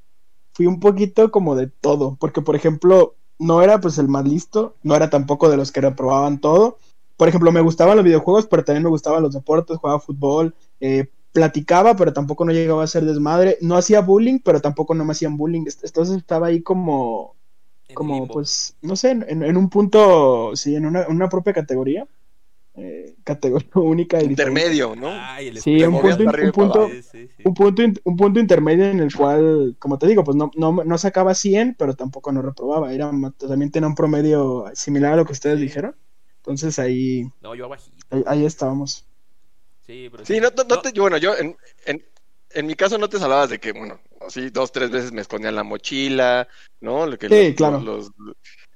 [0.57, 4.75] fui un poquito como de todo, porque por ejemplo, no era pues el más listo,
[4.83, 6.79] no era tampoco de los que reprobaban todo.
[7.19, 11.11] Por ejemplo, me gustaban los videojuegos, pero también me gustaban los deportes, jugaba fútbol, eh,
[11.33, 15.13] platicaba, pero tampoco no llegaba a hacer desmadre, no hacía bullying, pero tampoco no me
[15.13, 17.37] hacían bullying, entonces estaba ahí como,
[17.93, 22.07] como pues, no sé, en, en un punto, sí, en una, en una propia categoría,
[22.77, 24.23] eh, categoría única.
[24.23, 25.09] Intermedio, ¿no?
[25.11, 26.89] Ay, el Sí, un punto, un punto.
[26.89, 30.37] Sí, sí, un punto, in- un punto intermedio en el cual, como te digo, pues
[30.37, 32.93] no, no, no sacaba 100, pero tampoco no reprobaba.
[32.93, 35.65] Era, también tenía un promedio similar a lo que ustedes Sí.
[35.65, 35.97] dijeron.
[36.39, 37.71] Entonces ahí, No, yo
[38.11, 39.07] ahí, ahí estábamos.
[39.87, 41.57] Sí, pero Sí, no, no, no te, bueno, yo en,
[41.87, 42.05] en,
[42.51, 45.51] en mi caso no te salabas de que, bueno, así dos, tres veces me escondía
[45.51, 46.49] en la mochila,
[46.81, 47.07] ¿no?
[47.07, 47.81] Lo que Sí, los- claro.
[47.81, 48.11] los-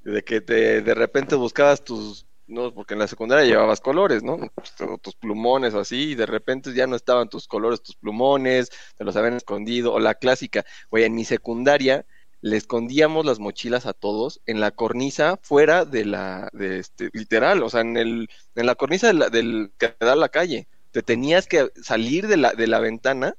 [0.02, 4.38] de que te, de repente buscabas tus, no, porque en la secundaria llevabas colores, ¿no?
[4.80, 8.70] O tus plumones o así, y de repente ya no estaban tus colores, tus plumones,
[8.96, 12.04] te los habían escondido, o la clásica, oye, en mi secundaria
[12.42, 17.62] le escondíamos las mochilas a todos en la cornisa fuera de la, de este, literal,
[17.62, 20.66] o sea, en el, en la cornisa de la- del que da la calle.
[20.90, 23.34] Te tenías que salir de la, de la ventana,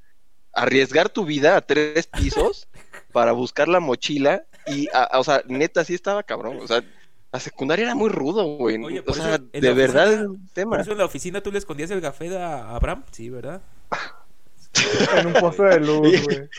[0.54, 2.68] arriesgar tu vida a tres pisos
[3.12, 6.84] para buscar la mochila y, a- a- o sea, neta, sí estaba cabrón, o sea,
[7.32, 10.28] la secundaria era muy rudo, güey, Oye, o por sea, de la verdad oficina- es
[10.28, 10.72] un tema.
[10.72, 13.04] Por eso en la oficina tú le escondías el café a Abraham.
[13.12, 13.62] Sí, ¿verdad?
[15.18, 16.50] En un poste de luz, güey.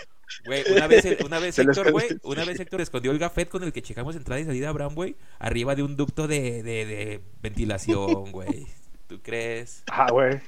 [0.44, 3.72] Güey, una vez, una vez Héctor, güey, una vez Héctor escondió el gafet con el
[3.72, 7.20] que checamos entrada y salida a Abraham, güey, arriba de un ducto de, de, de
[7.42, 8.66] ventilación, güey.
[9.08, 9.82] ¿Tú crees?
[9.90, 10.40] Ah, güey.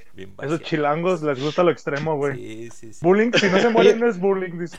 [0.42, 2.36] Esos chilangos les gusta lo extremo, güey.
[2.36, 2.98] Sí, sí, sí.
[3.02, 4.78] Bullying, si no se mueren, no es bullying, dice.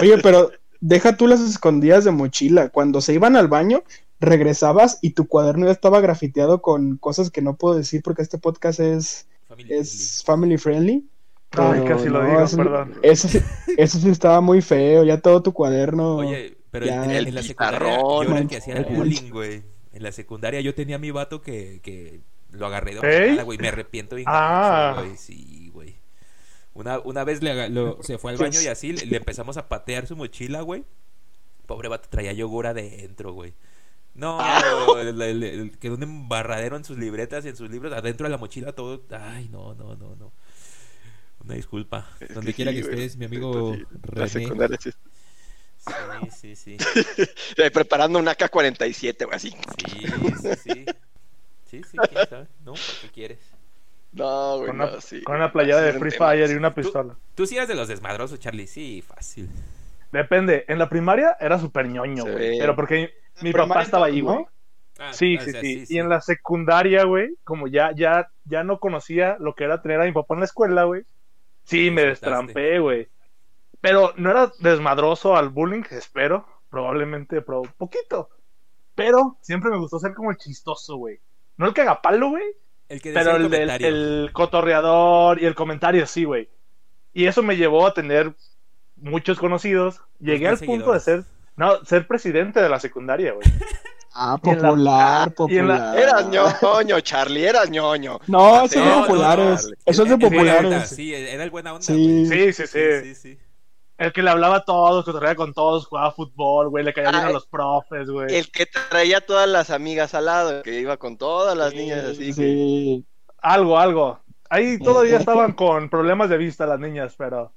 [0.00, 0.50] Oye, pero
[0.80, 2.70] deja tú las escondidas de mochila.
[2.70, 3.82] Cuando se iban al baño,
[4.20, 8.38] regresabas y tu cuaderno ya estaba grafiteado con cosas que no puedo decir porque este
[8.38, 11.08] podcast es, Family es family friendly.
[11.52, 12.94] Ay, casi lo no, digo, eso- perdón.
[13.02, 13.40] Eso, sí-
[13.76, 16.16] eso sí estaba muy feo, ya todo tu cuaderno.
[16.16, 19.30] Oye, pero Ya, en, en el la secundaria yo era el que hacía el bullying,
[19.30, 19.62] güey.
[19.92, 23.58] En la secundaria yo tenía a mi vato que, que lo agarré de bajada, güey.
[23.58, 24.94] Me arrepiento bien Ah.
[24.98, 25.16] güey.
[25.16, 25.96] Sí, güey.
[26.74, 29.68] Una, una vez le lo- se fue al baño y así le, le empezamos a
[29.68, 30.84] patear su mochila, güey.
[31.66, 33.54] Pobre vato traía yogur adentro, güey.
[34.16, 38.24] No, el- el- el- quedó un embarradero en sus libretas y en sus libros, adentro
[38.26, 39.02] de la mochila todo.
[39.10, 40.32] Ay, no, no, no, no.
[41.44, 42.08] Una disculpa.
[42.20, 44.28] Es Donde que quiera sí, que güey, estés, mi amigo sí, René.
[44.80, 44.90] sí.
[46.30, 46.76] Sí, sí, sí.
[47.56, 49.50] Eh, Preparando un AK-47, güey, así.
[49.50, 50.06] Sí,
[50.42, 50.86] sí, sí.
[51.70, 52.46] Sí, sí, quién sabe.
[52.64, 52.72] ¿No?
[53.02, 53.38] ¿Qué quieres?
[54.12, 55.22] No, güey, Con una, sí.
[55.22, 56.30] con una playera Sí, de Free tema.
[56.30, 57.16] Fire y una pistola.
[57.34, 58.66] Tú sí eres de los desmadrosos, Charlie.
[58.66, 59.48] Sí, fácil.
[60.10, 60.64] Depende.
[60.68, 62.58] En la primaria era súper ñoño, güey.
[62.58, 64.46] Pero porque mi papá estaba ahí, güey.
[64.98, 65.84] Ah, Sí, sí, sea, sí.
[65.88, 70.00] Y en la secundaria, güey, como ya, ya, ya no conocía lo que era tener
[70.00, 71.04] a mi papá en la escuela, güey.
[71.64, 73.08] Sí, me destrampé, güey.
[73.80, 76.46] Pero no era desmadroso al bullying, espero.
[76.70, 78.30] Probablemente, pero poquito.
[78.94, 81.20] Pero siempre me gustó ser como el chistoso, güey.
[81.56, 82.44] No el cagapalo, güey.
[82.88, 86.48] El que Pero el el, el cotorreador y el comentario, sí, güey.
[87.12, 88.34] Y eso me llevó a tener
[88.96, 90.00] muchos conocidos.
[90.18, 91.24] Llegué al punto de ser.
[91.56, 93.46] No, ser presidente de la secundaria, güey.
[94.18, 95.98] Ah, la- popular, en la- popular.
[95.98, 98.18] Eras ñoño, Charlie, eras ñoño.
[98.28, 99.66] No, de no, populares.
[99.68, 100.88] no, Eso es de populares.
[100.88, 102.24] Sí, era el buena onda, Sí.
[102.26, 102.26] güey.
[102.26, 102.78] Sí, sí, sí.
[103.02, 103.38] Sí, sí, sí.
[103.98, 107.24] El que le hablaba a todos, cotorreaba con todos, jugaba fútbol, güey, le caía bien
[107.24, 108.34] Ah, a los profes, güey.
[108.34, 112.28] El que traía todas las amigas al lado, que iba con todas las niñas así.
[112.28, 113.06] que- Sí.
[113.42, 114.20] Algo, algo.
[114.48, 117.52] Ahí todavía estaban con problemas de vista las niñas, pero.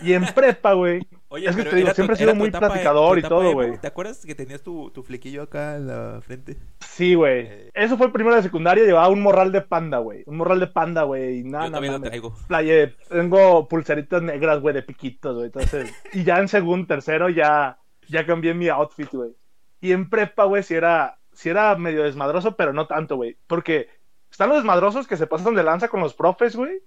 [0.00, 1.06] Y en prepa, güey.
[1.30, 3.78] Oye, Es que pero te digo, siempre he sido muy platicador y todo, güey.
[3.78, 6.56] ¿Te acuerdas que tenías tu, tu flequillo acá en la frente?
[6.80, 7.46] Sí, güey.
[7.46, 7.70] Eh.
[7.74, 10.22] Eso fue el primero de secundaria, llevaba un morral de panda, güey.
[10.26, 11.40] Un morral de panda, güey.
[11.40, 11.98] Y nada, Yo todavía nada.
[11.98, 12.34] lo traigo.
[12.46, 15.46] Playe, tengo pulseritas negras, güey, de piquitos, güey.
[15.46, 19.36] Entonces, y ya en segundo, tercero, ya, ya cambié mi outfit, güey.
[19.82, 23.36] Y en prepa, güey, si era, si era medio desmadroso, pero no tanto, güey.
[23.46, 23.88] Porque
[24.30, 26.80] están los desmadrosos que se pasan de lanza con los profes, güey.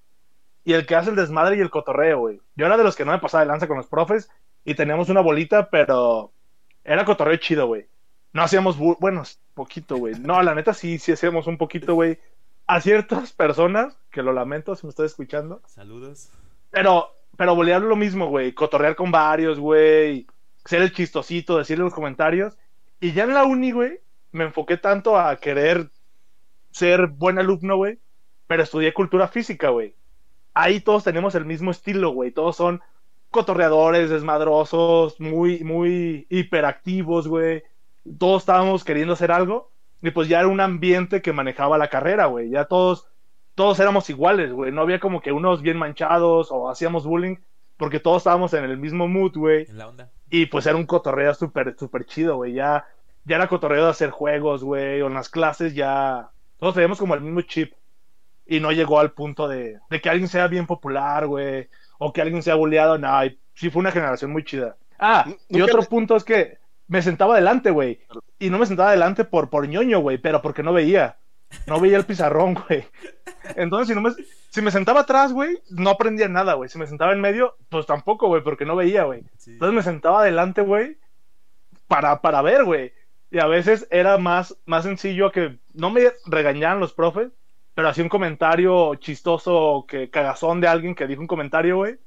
[0.64, 2.42] Y el que hace el desmadre y el cotorreo, güey.
[2.56, 4.30] Yo era de los que no me pasaba de lanza con los profes.
[4.64, 6.32] Y teníamos una bolita, pero
[6.84, 7.88] era cotorreo chido, güey.
[8.34, 9.24] No hacíamos, bu- bueno,
[9.56, 10.14] poquito, güey.
[10.20, 12.20] No, la neta sí, sí hacíamos un poquito, güey.
[12.68, 16.30] A ciertas personas, que lo lamento si me estás escuchando, Saludos.
[16.70, 18.54] pero, pero bolear lo mismo, güey.
[18.54, 20.28] Cotorrear con varios, güey.
[20.66, 22.56] Ser el chistosito, decirle los comentarios.
[23.00, 24.00] Y ya en la uni, güey,
[24.32, 25.90] me enfoqué tanto a querer
[26.72, 27.98] ser buen alumno, güey.
[28.48, 29.96] Pero estudié cultura física, güey.
[30.54, 32.32] Ahí todos tenemos el mismo estilo, güey.
[32.32, 32.82] Todos son
[33.30, 37.64] cotorreadores, desmadrosos, muy, muy hiperactivos, güey.
[38.18, 39.72] Todos estábamos queriendo hacer algo
[40.02, 42.50] y pues ya era un ambiente que manejaba la carrera, güey.
[42.50, 43.08] Ya todos,
[43.56, 44.72] todos éramos iguales, güey.
[44.72, 47.38] No había como que unos bien manchados o hacíamos bullying
[47.78, 49.66] porque todos estábamos en el mismo mood, güey.
[49.70, 50.12] En la onda.
[50.30, 52.54] Y pues era un cotorreo súper, súper chido, güey.
[52.54, 52.86] Ya,
[53.26, 55.02] ya era cotorreo de hacer juegos, güey.
[55.02, 56.30] O en las clases ya.
[56.58, 57.74] Todos teníamos como el mismo chip.
[58.52, 61.70] Y no llegó al punto de, de que alguien sea bien popular, güey.
[62.00, 62.98] O que alguien sea bulleado.
[62.98, 64.76] No, y sí fue una generación muy chida.
[65.00, 68.02] Ah, y Nunca otro me- punto es que me sentaba adelante, güey.
[68.40, 70.18] Y no me sentaba adelante por, por ñoño, güey.
[70.18, 71.16] Pero porque no veía.
[71.66, 72.84] No veía el pizarrón, güey.
[73.56, 74.12] Entonces, si, no me,
[74.50, 76.70] si me sentaba atrás, güey, no aprendía nada, güey.
[76.70, 79.24] Si me sentaba en medio, pues tampoco, güey, porque no veía, güey.
[79.38, 79.52] Sí.
[79.52, 80.98] Entonces me sentaba adelante, güey,
[81.88, 82.92] para, para ver, güey.
[83.32, 87.32] Y a veces era más, más sencillo que no me regañaran los profes,
[87.74, 91.98] pero hacía un comentario chistoso que cagazón de alguien que dijo un comentario, güey,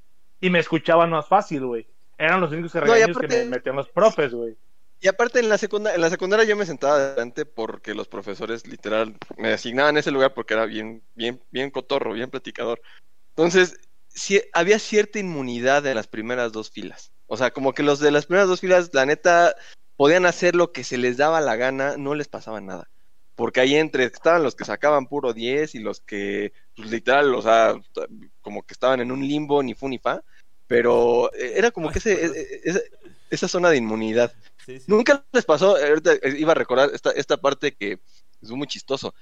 [0.40, 1.86] y me escuchaban más fácil, güey.
[2.18, 4.56] Eran los únicos regaños aparte- que me metían los profes, güey.
[5.00, 8.66] Y aparte en la secundaria, en la secundaria yo me sentaba adelante porque los profesores
[8.66, 12.80] literal me asignaban ese lugar porque era bien, bien, bien cotorro, bien platicador.
[13.30, 17.12] Entonces, sí, había cierta inmunidad en las primeras dos filas.
[17.26, 19.54] O sea, como que los de las primeras dos filas, la neta,
[19.96, 22.88] podían hacer lo que se les daba la gana, no les pasaba nada.
[23.34, 27.42] Porque ahí entre estaban los que sacaban puro 10 y los que, pues literal, o
[27.42, 27.74] sea,
[28.40, 30.22] como que estaban en un limbo, ni fu ni fa.
[30.66, 32.80] Pero eh, era como que ese, e- e- esa,
[33.30, 34.32] esa zona de inmunidad.
[34.64, 34.84] Sí, sí.
[34.88, 38.00] Nunca les pasó, ahorita eh, iba a recordar esta, esta parte que
[38.40, 39.14] es muy chistoso.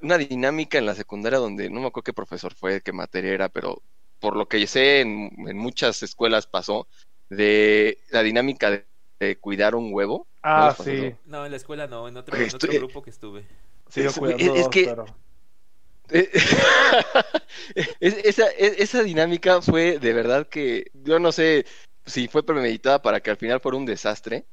[0.00, 3.48] Una dinámica en la secundaria donde no me acuerdo qué profesor fue, qué materia era,
[3.48, 3.82] pero
[4.20, 6.88] por lo que sé en, en muchas escuelas pasó,
[7.30, 8.86] de la dinámica de,
[9.24, 10.26] de cuidar un huevo.
[10.44, 11.14] ¿No Ah, sí.
[11.26, 13.46] No, en la escuela no, en otro, en otro estoy- grupo que estuve.
[13.88, 15.06] Sí, Es- cuidando que- pero-
[17.74, 21.64] Eh, esa, es- esa dinámica fue de verdad que yo no sé
[22.04, 24.44] si fue premeditada para que al final fuera un desastre,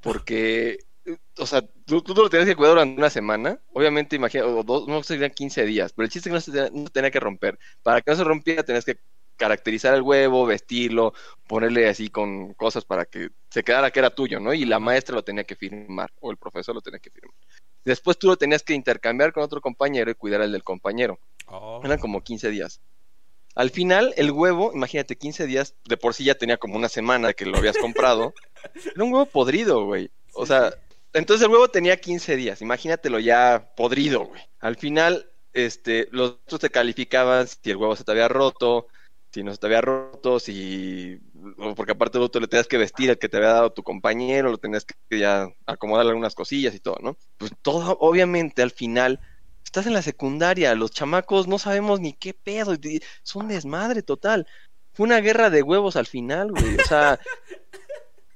[0.00, 4.46] porque, eh, o sea, tú, tú lo tenías que cuidar durante una semana, obviamente, imagina,
[4.46, 6.86] o dos, no serían 15 días, pero el chiste es que no se tenía, no
[6.86, 7.58] se tenía que romper.
[7.82, 8.98] Para que no se rompiera, tenías que
[9.40, 11.14] caracterizar el huevo, vestirlo,
[11.48, 14.52] ponerle así con cosas para que se quedara que era tuyo, ¿no?
[14.52, 17.34] Y la maestra lo tenía que firmar, o el profesor lo tenía que firmar.
[17.86, 21.18] Después tú lo tenías que intercambiar con otro compañero y cuidar el del compañero.
[21.46, 21.80] Oh.
[21.82, 22.80] Eran como 15 días.
[23.54, 27.32] Al final, el huevo, imagínate, 15 días, de por sí ya tenía como una semana
[27.32, 28.34] que lo habías comprado.
[28.94, 30.10] Era un huevo podrido, güey.
[30.34, 30.76] O Sí, sea, sí.
[31.14, 32.60] entonces el huevo tenía 15 días.
[32.60, 34.42] Imagínatelo ya podrido, güey.
[34.60, 38.86] Al final, este, los otros te calificaban si el huevo se te había roto,
[39.32, 41.20] si no se te había roto, si.
[41.76, 44.50] Porque aparte del otro le tenías que vestir el que te había dado tu compañero,
[44.50, 47.16] lo tenías que ya acomodarle algunas cosillas y todo, ¿no?
[47.38, 49.20] Pues todo, obviamente, al final
[49.64, 54.46] estás en la secundaria, los chamacos no sabemos ni qué pedo, es un desmadre total.
[54.92, 56.76] Fue una guerra de huevos al final, güey.
[56.76, 57.20] O sea,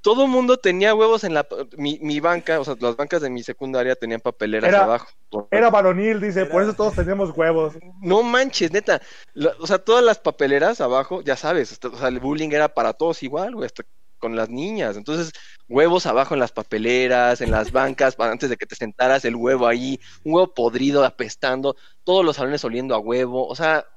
[0.05, 1.47] todo mundo tenía huevos en la
[1.77, 5.07] mi, mi banca, o sea, las bancas de mi secundaria tenían papeleras Era- abajo.
[5.49, 7.73] Era varonil, dice, Era- por eso todos teníamos huevos.
[8.03, 9.01] No manches, neta.
[9.33, 12.69] La- o sea, todas las papeleras abajo, ya sabes, hasta- o sea, el bullying era
[12.69, 13.83] para todos igual, güey, hasta
[14.19, 14.95] con las niñas.
[14.95, 15.31] Entonces,
[15.67, 19.35] huevos abajo en las papeleras, en las bancas, para antes de que te sentaras, el
[19.35, 23.47] huevo ahí, un huevo podrido, apestando, todos los salones oliendo a huevo.
[23.47, 23.87] O sea,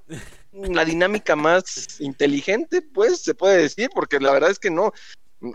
[0.53, 4.91] la dinámica más inteligente, pues, se puede decir, porque la verdad es que no.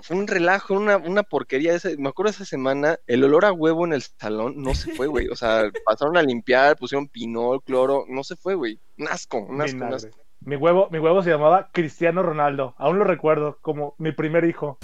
[0.01, 1.73] Fue un relajo, una, una porquería.
[1.73, 5.07] Ese, me acuerdo esa semana, el olor a huevo en el salón no se fue,
[5.07, 5.27] güey.
[5.27, 8.79] O sea, pasaron a limpiar, pusieron pinol, cloro, no se fue, güey.
[8.97, 9.95] Un asco, un asco, un Vinagre.
[9.95, 10.17] asco.
[10.45, 12.75] Mi huevo, mi huevo se llamaba Cristiano Ronaldo.
[12.77, 14.77] Aún lo recuerdo como mi primer hijo.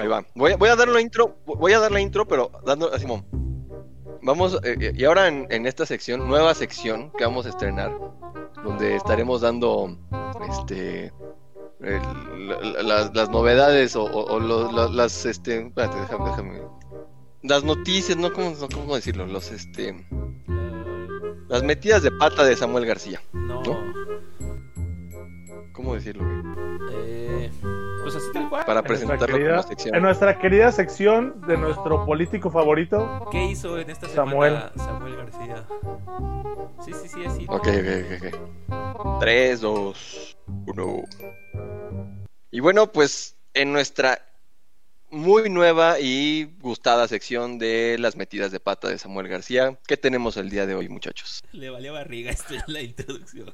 [0.00, 0.24] Ahí va.
[0.34, 2.98] Voy, a- voy a dar la intro, voy a dar la intro, pero dando a
[2.98, 3.26] Simón.
[4.22, 7.92] Vamos, eh, eh, y ahora en, en esta sección, nueva sección que vamos a estrenar,
[8.64, 9.96] donde estaremos dando
[10.48, 11.12] este
[11.80, 16.60] el- la- la- las, novedades o, o- o lo- la- las este espérate, déjame, déjame.
[17.42, 20.06] las noticias, no cómo, no, cómo decirlo, los este
[21.48, 23.62] las metidas de pata de Samuel García, No.
[25.72, 26.24] ¿cómo decirlo?
[26.92, 27.50] Eh,
[28.12, 28.64] pues así tal cual.
[28.64, 29.94] Para presentarlo querida, como sección.
[29.94, 34.54] en nuestra querida sección de nuestro político favorito, ¿Qué hizo en esta Samuel.
[34.54, 35.66] semana Samuel García?
[36.84, 37.46] Sí, sí, sí, así.
[37.48, 38.34] Ok, ok, ok,
[38.96, 39.20] ok.
[39.20, 40.36] 3, 2,
[40.66, 41.04] 1.
[42.50, 44.24] Y bueno, pues en nuestra
[45.10, 50.36] muy nueva y gustada sección de las metidas de pata de Samuel García, ¿qué tenemos
[50.36, 51.40] el día de hoy, muchachos?
[51.52, 53.52] Le valía barriga esto en la introducción.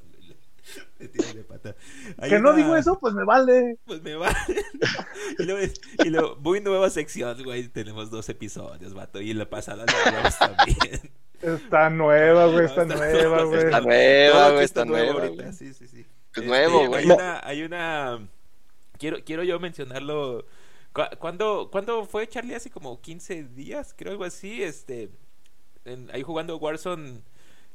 [0.98, 1.76] Me tiré de pata.
[2.18, 3.78] Hay que no digo eso, pues me vale.
[3.84, 4.34] Pues me va.
[5.38, 5.72] y luego,
[6.04, 7.68] y luego, muy nueva sección, güey.
[7.68, 9.20] Tenemos dos episodios, vato.
[9.20, 11.10] Y en la pasada lo hablamos también.
[11.42, 13.58] Está nueva, güey, está está- nueva, güey.
[13.64, 15.24] Está nueva, güey, está nuevo nueva.
[15.26, 15.54] ahorita, güey.
[15.54, 16.06] Sí, sí, sí.
[16.34, 17.04] Es nuevo, Hay güey.
[17.10, 18.28] una, hay una...
[18.98, 20.46] Quiero, quiero yo mencionarlo.
[20.92, 22.54] Cu- ¿Cuándo, ¿Cuándo fue Charlie?
[22.54, 24.62] Hace como 15 días, creo algo así.
[24.62, 25.10] Este,
[25.84, 27.20] en- ahí jugando Warzone.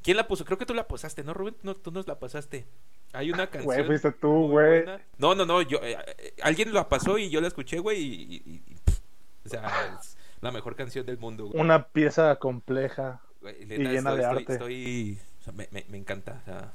[0.04, 0.45] ¿Quién la puso?
[0.45, 1.56] Creo que tú la pasaste, ¿no, Rubén?
[1.64, 2.66] No, tú nos la pasaste.
[3.14, 3.66] Hay una canción.
[3.66, 4.84] Güey, fuiste tú, güey.
[5.18, 5.62] No, no, no.
[5.62, 7.99] Yo, eh, eh, alguien la pasó y yo la escuché, güey.
[8.02, 8.14] Y,
[8.45, 8.99] y- y- pff,
[9.45, 11.60] o sea, es la mejor canción del mundo, güey.
[11.62, 13.22] Una pieza compleja.
[13.41, 14.54] Güey, y llena estoy, de estoy- arte.
[14.54, 16.39] estoy- o sea, me, me- me encanta.
[16.41, 16.72] o sea,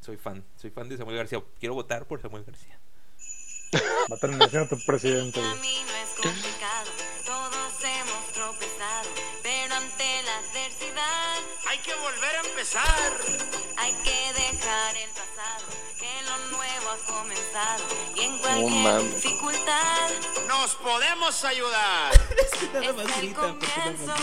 [0.00, 0.44] soy fan.
[0.56, 1.42] Soy fan de Samuel García.
[1.58, 2.78] Quiero votar por Samuel García.
[4.10, 5.52] Va a terminar siendo tu presidente, güey.
[10.06, 11.36] Ante la adversidad
[11.68, 13.12] Hay que volver a empezar.
[13.78, 15.66] hay que dejar el pasado,
[15.98, 17.84] que lo nuevo ha comenzado
[18.14, 19.14] y en cualquier mames.
[19.22, 20.10] dificultad
[20.48, 22.12] Nos podemos ayudar.
[22.82, 24.14] es el comienzo,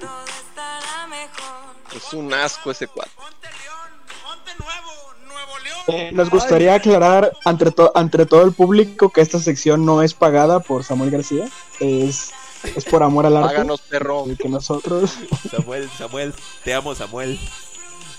[0.00, 1.76] todo estará mejor.
[1.96, 3.12] Es un asco ese cuadro.
[3.16, 3.90] Ponte León,
[4.22, 5.78] ponte nuevo, Nuevo León.
[5.88, 10.12] Eh, nos gustaría aclarar ante, to- ante todo el público que esta sección no es
[10.14, 11.48] pagada por Samuel García.
[11.80, 12.32] Es,
[12.64, 13.54] es por amor al arte.
[13.54, 14.24] Háganos, perro.
[14.28, 15.12] y que nosotros.
[15.50, 16.34] Samuel, Samuel.
[16.64, 17.38] Te amo, Samuel.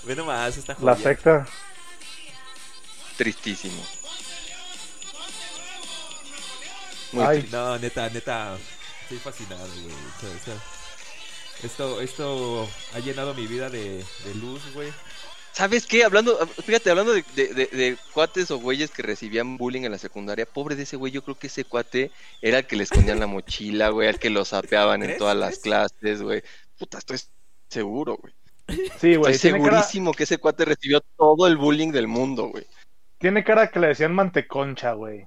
[0.04, 0.96] Ve nomás esta La joya.
[0.96, 1.46] secta.
[3.16, 3.82] Tristísimo.
[7.12, 7.38] Muy Ay.
[7.40, 7.56] triste.
[7.56, 8.56] No, neta, neta.
[9.02, 9.86] Estoy fascinado, güey.
[9.94, 10.54] O sea, o sea,
[11.62, 14.92] esto, esto ha llenado mi vida de, de luz, güey.
[15.52, 16.04] ¿Sabes qué?
[16.04, 19.98] Hablando, fíjate, hablando de, de- de- de cuates o güeyes que recibían bullying en la
[19.98, 23.20] secundaria, pobre de ese güey, yo creo que ese cuate era el que le escondían
[23.20, 26.42] la mochila, güey, al que lo sapeaban en todas las clases, güey.
[26.78, 27.18] Puta, estoy
[27.68, 28.32] seguro, güey.
[29.00, 29.34] Sí, güey.
[29.34, 32.66] Estoy cara, segurísimo que ese cuate recibió todo el bullying del mundo, güey.
[33.18, 35.26] tiene cara que le decían manteconcha, güey.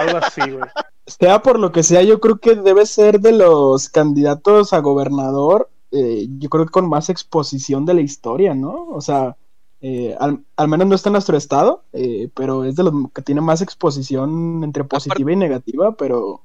[0.00, 0.70] Algo así, güey.
[1.06, 5.68] Sea por lo que sea, yo creo que debe ser de los candidatos a gobernador.
[5.92, 8.88] Eh, yo creo que con más exposición de la historia, ¿no?
[8.88, 9.36] O sea,
[9.80, 13.22] eh, al, al menos no está en nuestro estado, eh, pero es de los que
[13.22, 16.42] tiene más exposición entre positiva y negativa, pero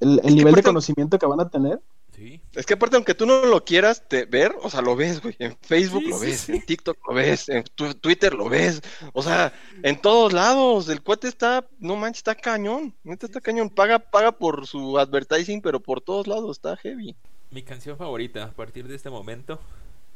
[0.00, 1.80] el, nivel de conocimiento que van a tener.
[2.14, 2.40] Sí.
[2.54, 5.36] Es que aparte, aunque tú no lo quieras te- ver, o sea, lo ves, güey.
[5.38, 6.52] En Facebook Sí, lo sí, ves, sí.
[6.52, 8.80] en TikTok lo ves, en tu- Twitter lo ves.
[9.12, 9.52] O sea,
[9.82, 10.88] en todos lados.
[10.88, 12.94] El cuate está, no manches, está cañón.
[13.04, 13.68] Neta está cañón.
[13.68, 17.14] Paga, paga por su advertising, pero por todos lados está heavy.
[17.50, 19.60] Mi canción favorita a partir de este momento.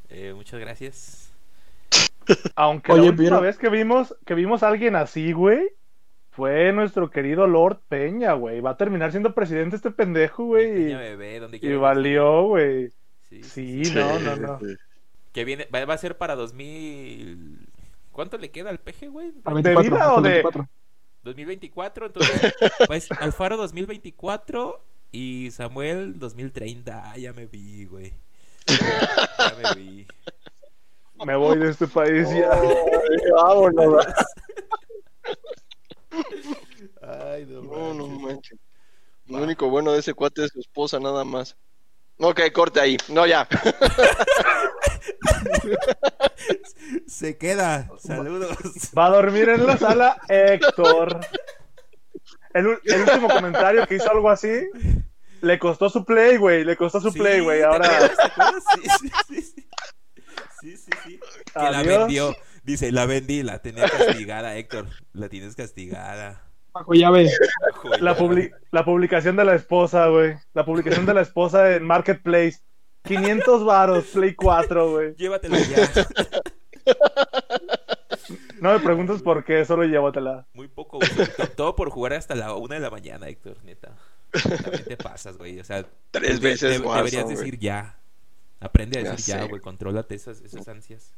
[0.08, 1.32] Eh, muchas gracias.
[2.54, 5.70] Aunque Oye, la última vez que vimos, que vimos a alguien así, güey,
[6.30, 8.60] fue nuestro querido Lord Peña, güey.
[8.60, 10.90] Va a terminar siendo presidente este pendejo, güey.
[10.90, 12.90] Y, bebé, donde y valió, güey.
[13.28, 14.58] Sí, Sí, Sí, no, no, no.
[15.32, 17.68] Que viene, va, va a ser para 2000.
[18.10, 19.30] ¿Cuánto le queda al peje, güey?
[19.30, 20.68] ¿De 24, vida o de- 24.
[21.22, 22.54] 2024, entonces,
[22.86, 24.82] pues Alfaro 2024
[25.12, 27.10] y Samuel 2030.
[27.12, 28.12] Ah, ya me vi, güey.
[28.66, 30.06] Ya me vi.
[31.26, 32.50] Me voy de este país ya.
[33.34, 34.06] Vámonos.
[37.02, 38.22] Ay, no, No, no manches.
[38.22, 38.58] manches.
[39.26, 41.56] Lo único bueno de ese cuate es su esposa, nada más.
[42.18, 42.96] Ok, corte ahí.
[43.08, 43.46] No, ya.
[47.06, 47.88] Se queda.
[47.98, 48.56] Saludos.
[48.96, 51.20] Va a dormir en la sala Héctor.
[52.54, 54.68] El, último comentario que hizo algo así
[55.40, 56.64] le costó su play, güey.
[56.64, 57.60] Le costó su Sí, play, güey.
[57.60, 58.16] ¿te Ahora, acuerdas?
[58.16, 58.64] ¿Te acuerdas?
[58.74, 59.66] Sí, sí, sí, sí.
[60.60, 61.20] Sí, sí, sí.
[61.54, 62.36] Que la vendió.
[62.62, 64.86] Dice, la vendí, la tenía castigada, Héctor.
[65.14, 66.42] La tienes castigada.
[66.72, 67.30] Bajo llave.
[68.00, 70.34] La, publi- la publicación de la esposa, güey.
[70.52, 72.60] La publicación de la esposa en Marketplace.
[73.04, 75.14] 500 varos, Play 4, güey.
[75.16, 75.88] Llévatela ya.
[78.60, 80.46] No me preguntes por qué, solo llévatela.
[80.54, 81.10] Muy poco, güey.
[81.36, 83.96] To- Todo por jugar hasta la una de la mañana, Héctor, neta.
[84.32, 85.58] También te pasas, güey.
[85.60, 87.36] O sea, Tres veces Warzone, deberías güey.
[87.36, 87.98] decir ya.
[88.60, 89.48] Aprende a Ya decir ya, sé.
[89.48, 89.60] güey.
[89.60, 91.12] Contrólate esas, esas ansias.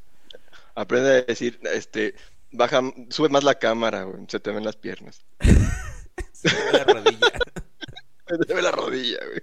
[0.74, 2.14] Aprende a decir, este,
[2.52, 4.24] baja, sube más la cámara, güey.
[4.28, 5.24] Se te ven las piernas.
[6.32, 7.32] Se me ve la rodilla.
[8.28, 9.42] Se te ve la rodilla, güey.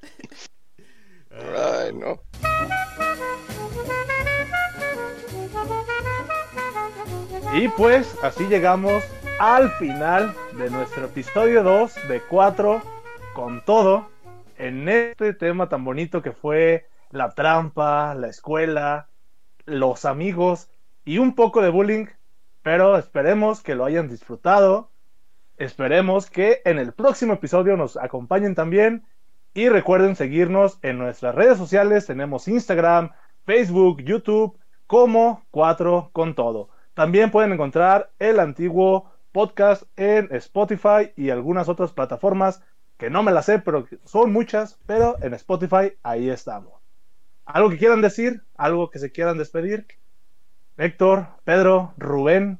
[1.56, 2.22] Ay, no.
[7.52, 9.04] Y pues así llegamos
[9.40, 12.82] al final de nuestro episodio 2 de 4
[13.34, 14.08] con todo
[14.60, 19.08] en este tema tan bonito que fue la trampa, la escuela,
[19.66, 20.70] los amigos
[21.06, 22.06] y un poco de bullying,
[22.62, 24.92] pero esperemos que lo hayan disfrutado.
[25.58, 29.08] Esperemos que en el próximo episodio nos acompañen también
[29.56, 33.10] y recuerden seguirnos en nuestras redes sociales, tenemos Instagram,
[33.46, 36.70] Facebook, YouTube como 4 con todo.
[37.00, 42.62] También pueden encontrar el antiguo podcast en Spotify y algunas otras plataformas
[42.98, 46.74] que no me las sé, pero son muchas, pero en Spotify ahí estamos.
[47.46, 48.44] ¿Algo que quieran decir?
[48.58, 49.88] ¿Algo que se quieran despedir?
[50.76, 52.60] Héctor, Pedro, Rubén.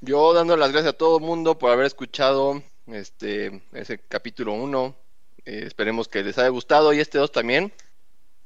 [0.00, 4.92] Yo dando las gracias a todo el mundo por haber escuchado este ese capítulo 1.
[5.44, 7.72] esperemos que les haya gustado y este 2 también.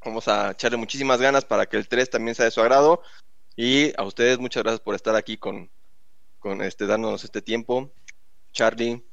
[0.04, 3.00] Vamos a echarle muchísimas ganas para que el 3 también sea de su agrado.
[3.60, 5.68] Y a ustedes muchas gracias por estar aquí con,
[6.38, 7.90] con este, dándonos este tiempo.
[8.52, 9.04] Charlie,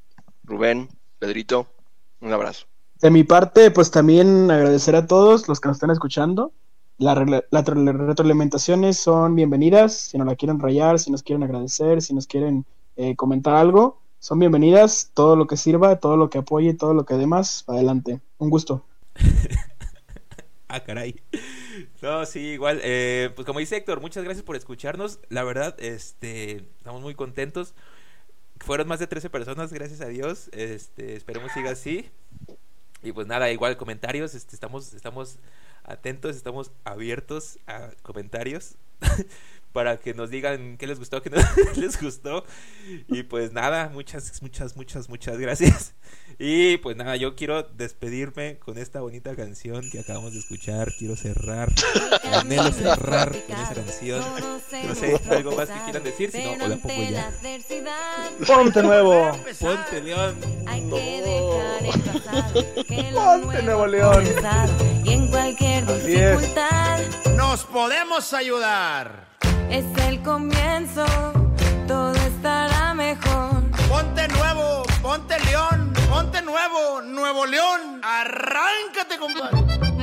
[0.44, 0.88] Rubén,
[1.18, 1.66] Pedrito,
[2.22, 2.68] un abrazo.
[3.02, 6.52] De mi parte, pues también agradecer a todos los que nos están escuchando.
[7.00, 9.96] Las la, retroalimentaciones son bienvenidas.
[9.96, 12.68] Si nos la quieren rayar, si nos quieren agradecer, si nos quieren
[12.98, 15.10] eh, comentar algo, son bienvenidas.
[15.16, 18.22] Todo lo que sirva, todo lo que apoye, todo lo que demás, adelante.
[18.38, 18.86] Un gusto.
[20.76, 21.22] ah, caray.
[22.02, 22.80] No, sí, igual.
[22.84, 25.20] Eh, pues como dice Héctor, muchas gracias por escucharnos.
[25.30, 27.74] La verdad, este, estamos muy contentos.
[28.60, 30.50] Fueron más de 13 personas, gracias a Dios.
[30.54, 32.10] Este, esperemos siga así.
[33.04, 35.40] Y pues nada, igual comentarios, este, estamos, estamos
[35.84, 38.76] atentos, estamos abiertos a comentarios
[39.76, 41.36] para que nos digan qué les gustó, qué no
[41.76, 42.46] les gustó.
[43.10, 45.94] Y pues nada, muchas, muchas, muchas, muchas gracias.
[46.40, 50.94] Y pues nada, yo quiero despedirme con esta bonita canción que acabamos de escuchar.
[50.98, 51.74] Quiero cerrar,
[52.34, 54.24] anhelo cerrar con esa canción.
[54.88, 57.34] No sé, algo más que quieran decir, si no, o la pongo ya.
[58.48, 59.32] Ponte nuevo.
[59.60, 60.40] Ponte León.
[63.14, 64.24] Ponte Nuevo León.
[65.04, 67.00] Y en cualquier dificultad
[67.36, 69.35] Nos podemos ayudar.
[69.70, 71.06] Es el comienzo,
[71.88, 73.64] todo estará mejor.
[73.90, 78.02] Ponte nuevo, ponte león, ponte nuevo, Nuevo León.
[78.04, 79.95] Arráncate, compadre.